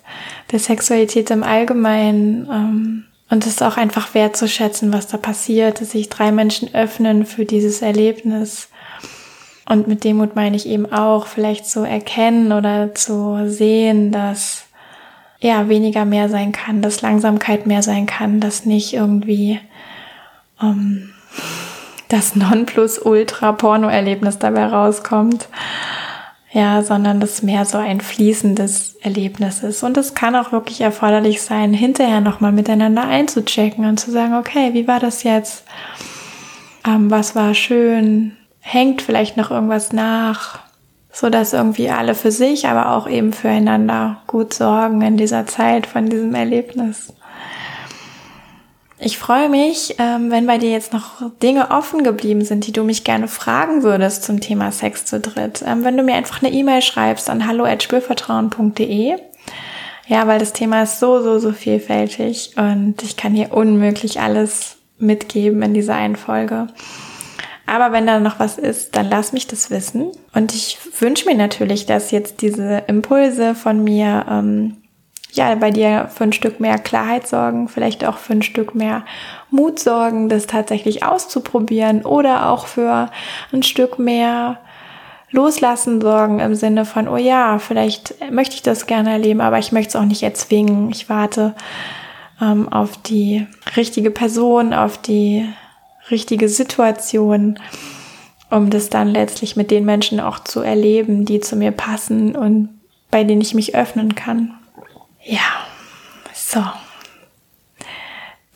der 0.52 0.60
Sexualität 0.60 1.30
im 1.30 1.42
Allgemeinen. 1.42 2.48
Ähm, 2.50 3.04
und 3.30 3.46
es 3.46 3.60
auch 3.60 3.76
einfach 3.76 4.14
wertzuschätzen, 4.14 4.92
was 4.92 5.06
da 5.06 5.18
passiert, 5.18 5.80
dass 5.80 5.90
sich 5.90 6.08
drei 6.08 6.32
Menschen 6.32 6.74
öffnen 6.74 7.26
für 7.26 7.44
dieses 7.44 7.82
Erlebnis. 7.82 8.70
Und 9.68 9.86
mit 9.86 10.02
Demut 10.04 10.34
meine 10.34 10.56
ich 10.56 10.66
eben 10.66 10.90
auch, 10.90 11.26
vielleicht 11.26 11.66
zu 11.66 11.82
erkennen 11.82 12.52
oder 12.52 12.94
zu 12.94 13.46
sehen, 13.46 14.12
dass 14.12 14.64
ja 15.40 15.68
weniger 15.68 16.06
mehr 16.06 16.30
sein 16.30 16.52
kann, 16.52 16.80
dass 16.80 17.02
Langsamkeit 17.02 17.66
mehr 17.66 17.82
sein 17.82 18.06
kann, 18.06 18.40
dass 18.40 18.64
nicht 18.64 18.94
irgendwie 18.94 19.60
ähm, 20.62 21.10
das 22.08 22.36
Nonplusultra-Porno-Erlebnis 22.36 24.38
dabei 24.38 24.66
rauskommt. 24.66 25.48
Ja, 26.50 26.82
sondern 26.82 27.20
das 27.20 27.42
mehr 27.42 27.66
so 27.66 27.76
ein 27.76 28.00
fließendes 28.00 28.96
Erlebnis 29.02 29.62
ist. 29.62 29.82
Und 29.82 29.98
es 29.98 30.14
kann 30.14 30.34
auch 30.34 30.50
wirklich 30.50 30.80
erforderlich 30.80 31.42
sein, 31.42 31.74
hinterher 31.74 32.22
nochmal 32.22 32.52
miteinander 32.52 33.02
einzuchecken 33.02 33.84
und 33.84 34.00
zu 34.00 34.10
sagen, 34.10 34.34
okay, 34.34 34.72
wie 34.72 34.88
war 34.88 34.98
das 34.98 35.24
jetzt? 35.24 35.64
Ähm, 36.86 37.10
was 37.10 37.36
war 37.36 37.52
schön? 37.52 38.34
Hängt 38.60 39.02
vielleicht 39.02 39.36
noch 39.36 39.50
irgendwas 39.50 39.92
nach? 39.92 40.60
So 41.12 41.28
dass 41.28 41.52
irgendwie 41.52 41.90
alle 41.90 42.14
für 42.14 42.30
sich, 42.30 42.66
aber 42.66 42.92
auch 42.92 43.06
eben 43.08 43.34
füreinander 43.34 44.22
gut 44.26 44.54
sorgen 44.54 45.02
in 45.02 45.18
dieser 45.18 45.46
Zeit 45.46 45.86
von 45.86 46.08
diesem 46.08 46.34
Erlebnis. 46.34 47.12
Ich 49.00 49.16
freue 49.16 49.48
mich, 49.48 49.94
ähm, 49.98 50.30
wenn 50.32 50.46
bei 50.46 50.58
dir 50.58 50.70
jetzt 50.70 50.92
noch 50.92 51.22
Dinge 51.40 51.70
offen 51.70 52.02
geblieben 52.02 52.44
sind, 52.44 52.66
die 52.66 52.72
du 52.72 52.82
mich 52.82 53.04
gerne 53.04 53.28
fragen 53.28 53.84
würdest 53.84 54.24
zum 54.24 54.40
Thema 54.40 54.72
Sex 54.72 55.04
zu 55.04 55.20
dritt. 55.20 55.62
Ähm, 55.64 55.84
wenn 55.84 55.96
du 55.96 56.02
mir 56.02 56.14
einfach 56.14 56.42
eine 56.42 56.52
E-Mail 56.52 56.82
schreibst 56.82 57.30
an 57.30 57.46
hallo@spürvertrauen.de. 57.46 59.16
Ja, 60.08 60.26
weil 60.26 60.40
das 60.40 60.52
Thema 60.52 60.82
ist 60.82 60.98
so, 60.98 61.22
so, 61.22 61.38
so 61.38 61.52
vielfältig 61.52 62.52
und 62.56 63.02
ich 63.02 63.16
kann 63.16 63.34
hier 63.34 63.52
unmöglich 63.52 64.20
alles 64.20 64.76
mitgeben 64.98 65.62
in 65.62 65.74
dieser 65.74 65.94
einen 65.94 66.16
Folge. 66.16 66.68
Aber 67.66 67.92
wenn 67.92 68.06
da 68.06 68.18
noch 68.18 68.40
was 68.40 68.56
ist, 68.56 68.96
dann 68.96 69.10
lass 69.10 69.34
mich 69.34 69.46
das 69.46 69.70
wissen. 69.70 70.10
Und 70.32 70.54
ich 70.54 70.78
wünsche 70.98 71.26
mir 71.26 71.36
natürlich, 71.36 71.84
dass 71.84 72.10
jetzt 72.10 72.40
diese 72.40 72.84
Impulse 72.86 73.54
von 73.54 73.84
mir 73.84 74.24
ähm, 74.28 74.78
ja, 75.32 75.54
bei 75.54 75.70
dir 75.70 76.08
für 76.12 76.24
ein 76.24 76.32
Stück 76.32 76.60
mehr 76.60 76.78
Klarheit 76.78 77.26
sorgen, 77.26 77.68
vielleicht 77.68 78.04
auch 78.04 78.16
für 78.16 78.32
ein 78.32 78.42
Stück 78.42 78.74
mehr 78.74 79.04
Mut 79.50 79.78
sorgen, 79.78 80.28
das 80.28 80.46
tatsächlich 80.46 81.04
auszuprobieren 81.04 82.04
oder 82.04 82.50
auch 82.50 82.66
für 82.66 83.10
ein 83.52 83.62
Stück 83.62 83.98
mehr 83.98 84.58
Loslassen 85.30 86.00
sorgen 86.00 86.40
im 86.40 86.54
Sinne 86.54 86.86
von, 86.86 87.06
oh 87.06 87.18
ja, 87.18 87.58
vielleicht 87.58 88.14
möchte 88.32 88.54
ich 88.54 88.62
das 88.62 88.86
gerne 88.86 89.10
erleben, 89.12 89.42
aber 89.42 89.58
ich 89.58 89.72
möchte 89.72 89.90
es 89.90 89.96
auch 89.96 90.06
nicht 90.06 90.22
erzwingen. 90.22 90.90
Ich 90.90 91.10
warte 91.10 91.54
ähm, 92.40 92.72
auf 92.72 92.96
die 92.96 93.46
richtige 93.76 94.10
Person, 94.10 94.72
auf 94.72 94.96
die 94.96 95.46
richtige 96.10 96.48
Situation 96.48 97.58
um 98.50 98.70
das 98.70 98.88
dann 98.88 99.08
letztlich 99.08 99.56
mit 99.56 99.70
den 99.70 99.84
Menschen 99.84 100.20
auch 100.20 100.38
zu 100.38 100.60
erleben, 100.60 101.24
die 101.24 101.40
zu 101.40 101.56
mir 101.56 101.70
passen 101.70 102.34
und 102.34 102.70
bei 103.10 103.24
denen 103.24 103.40
ich 103.40 103.54
mich 103.54 103.74
öffnen 103.74 104.14
kann. 104.14 104.54
Ja, 105.28 105.66
so 106.32 106.64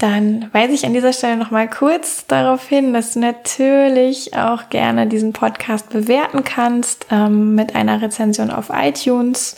dann 0.03 0.51
weise 0.53 0.73
ich 0.75 0.85
an 0.85 0.95
dieser 0.95 1.13
Stelle 1.13 1.37
noch 1.37 1.53
mal 1.53 1.71
kurz 1.71 2.27
darauf 2.27 2.67
hin, 2.67 2.93
dass 2.93 3.13
du 3.13 3.21
natürlich 3.21 4.37
auch 4.37 4.69
gerne 4.69 5.07
diesen 5.07 5.33
Podcast 5.33 5.91
bewerten 5.91 6.43
kannst 6.43 7.07
ähm, 7.13 7.55
mit 7.55 7.77
einer 7.77 8.03
Rezension 8.03 8.51
auf 8.51 8.71
iTunes 8.75 9.57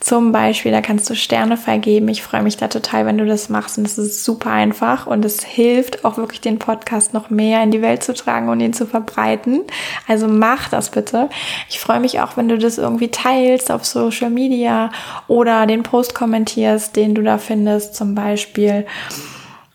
zum 0.00 0.32
Beispiel. 0.32 0.72
Da 0.72 0.80
kannst 0.80 1.08
du 1.08 1.14
Sterne 1.14 1.56
vergeben. 1.56 2.08
Ich 2.08 2.24
freue 2.24 2.42
mich 2.42 2.56
da 2.56 2.66
total, 2.66 3.06
wenn 3.06 3.18
du 3.18 3.24
das 3.24 3.48
machst 3.50 3.78
und 3.78 3.86
es 3.86 3.96
ist 3.96 4.24
super 4.24 4.50
einfach 4.50 5.06
und 5.06 5.24
es 5.24 5.44
hilft 5.44 6.04
auch 6.04 6.16
wirklich 6.16 6.40
den 6.40 6.58
Podcast 6.58 7.14
noch 7.14 7.30
mehr 7.30 7.62
in 7.62 7.70
die 7.70 7.80
Welt 7.80 8.02
zu 8.02 8.14
tragen 8.14 8.48
und 8.48 8.58
ihn 8.58 8.72
zu 8.72 8.86
verbreiten. 8.86 9.60
Also 10.08 10.26
mach 10.26 10.68
das 10.70 10.90
bitte. 10.90 11.28
Ich 11.68 11.78
freue 11.78 12.00
mich 12.00 12.20
auch, 12.20 12.36
wenn 12.36 12.48
du 12.48 12.58
das 12.58 12.78
irgendwie 12.78 13.12
teilst 13.12 13.70
auf 13.70 13.84
Social 13.84 14.30
Media 14.30 14.90
oder 15.28 15.66
den 15.66 15.84
Post 15.84 16.16
kommentierst, 16.16 16.96
den 16.96 17.14
du 17.14 17.22
da 17.22 17.38
findest, 17.38 17.94
zum 17.94 18.16
Beispiel 18.16 18.86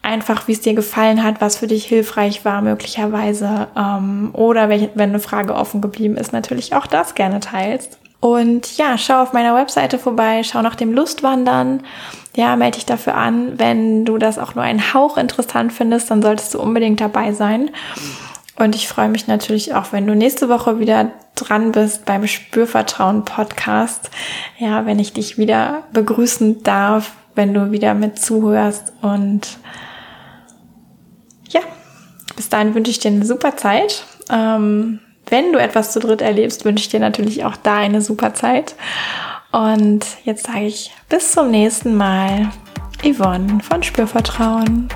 einfach, 0.01 0.47
wie 0.47 0.53
es 0.53 0.62
dir 0.62 0.73
gefallen 0.73 1.23
hat, 1.23 1.41
was 1.41 1.57
für 1.57 1.67
dich 1.67 1.85
hilfreich 1.85 2.45
war 2.45 2.62
möglicherweise 2.62 3.67
ähm, 3.75 4.29
oder 4.33 4.69
wenn 4.69 4.91
eine 4.95 5.19
Frage 5.19 5.55
offen 5.55 5.81
geblieben 5.81 6.17
ist, 6.17 6.33
natürlich 6.33 6.75
auch 6.75 6.88
das 6.88 7.15
gerne 7.15 7.39
teilst. 7.39 7.99
Und 8.21 8.77
ja, 8.77 8.97
schau 8.97 9.21
auf 9.21 9.33
meiner 9.33 9.55
Webseite 9.55 9.97
vorbei, 9.97 10.43
schau 10.43 10.62
nach 10.62 10.75
dem 10.75 10.93
Lustwandern. 10.93 11.83
Ja, 12.35 12.55
melde 12.55 12.75
dich 12.75 12.85
dafür 12.85 13.15
an. 13.15 13.57
Wenn 13.57 14.03
du 14.03 14.17
das 14.17 14.38
auch 14.38 14.55
nur 14.55 14.63
einen 14.63 14.93
Hauch 14.93 15.17
interessant 15.17 15.71
findest, 15.71 16.12
dann 16.12 16.21
solltest 16.21 16.53
du 16.53 16.59
unbedingt 16.59 16.99
dabei 16.99 17.31
sein. 17.31 17.69
Und 18.57 18.75
ich 18.75 18.89
freue 18.89 19.07
mich 19.07 19.27
natürlich 19.27 19.73
auch, 19.73 19.93
wenn 19.93 20.05
du 20.05 20.15
nächste 20.15 20.49
Woche 20.49 20.79
wieder 20.79 21.12
dran 21.35 21.71
bist 21.71 22.03
beim 22.03 22.27
Spürvertrauen 22.27 23.23
Podcast. 23.23 24.09
Ja, 24.57 24.85
wenn 24.85 24.99
ich 24.99 25.13
dich 25.13 25.38
wieder 25.38 25.83
begrüßen 25.93 26.62
darf, 26.63 27.13
wenn 27.35 27.53
du 27.53 27.71
wieder 27.71 27.93
mit 27.93 28.19
zuhörst 28.19 28.91
und 29.01 29.47
bis 32.39 32.47
dahin 32.47 32.73
wünsche 32.73 32.89
ich 32.89 32.99
dir 32.99 33.12
eine 33.12 33.25
super 33.25 33.58
Zeit. 33.58 34.06
Ähm, 34.32 34.99
wenn 35.25 35.52
du 35.52 35.60
etwas 35.60 35.91
zu 35.91 35.99
dritt 35.99 36.21
erlebst, 36.21 36.63
wünsche 36.63 36.84
ich 36.84 36.88
dir 36.88 37.02
natürlich 37.02 37.43
auch 37.43 37.58
da 37.58 37.75
eine 37.75 38.02
super 38.02 38.34
Zeit. 38.34 38.75
Und 39.52 40.06
jetzt 40.23 40.47
sage 40.47 40.65
ich 40.65 40.95
bis 41.10 41.34
zum 41.34 41.52
nächsten 41.52 41.95
Mal. 41.95 42.49
Yvonne 43.04 43.60
von 43.62 43.84
Spürvertrauen. 43.84 44.88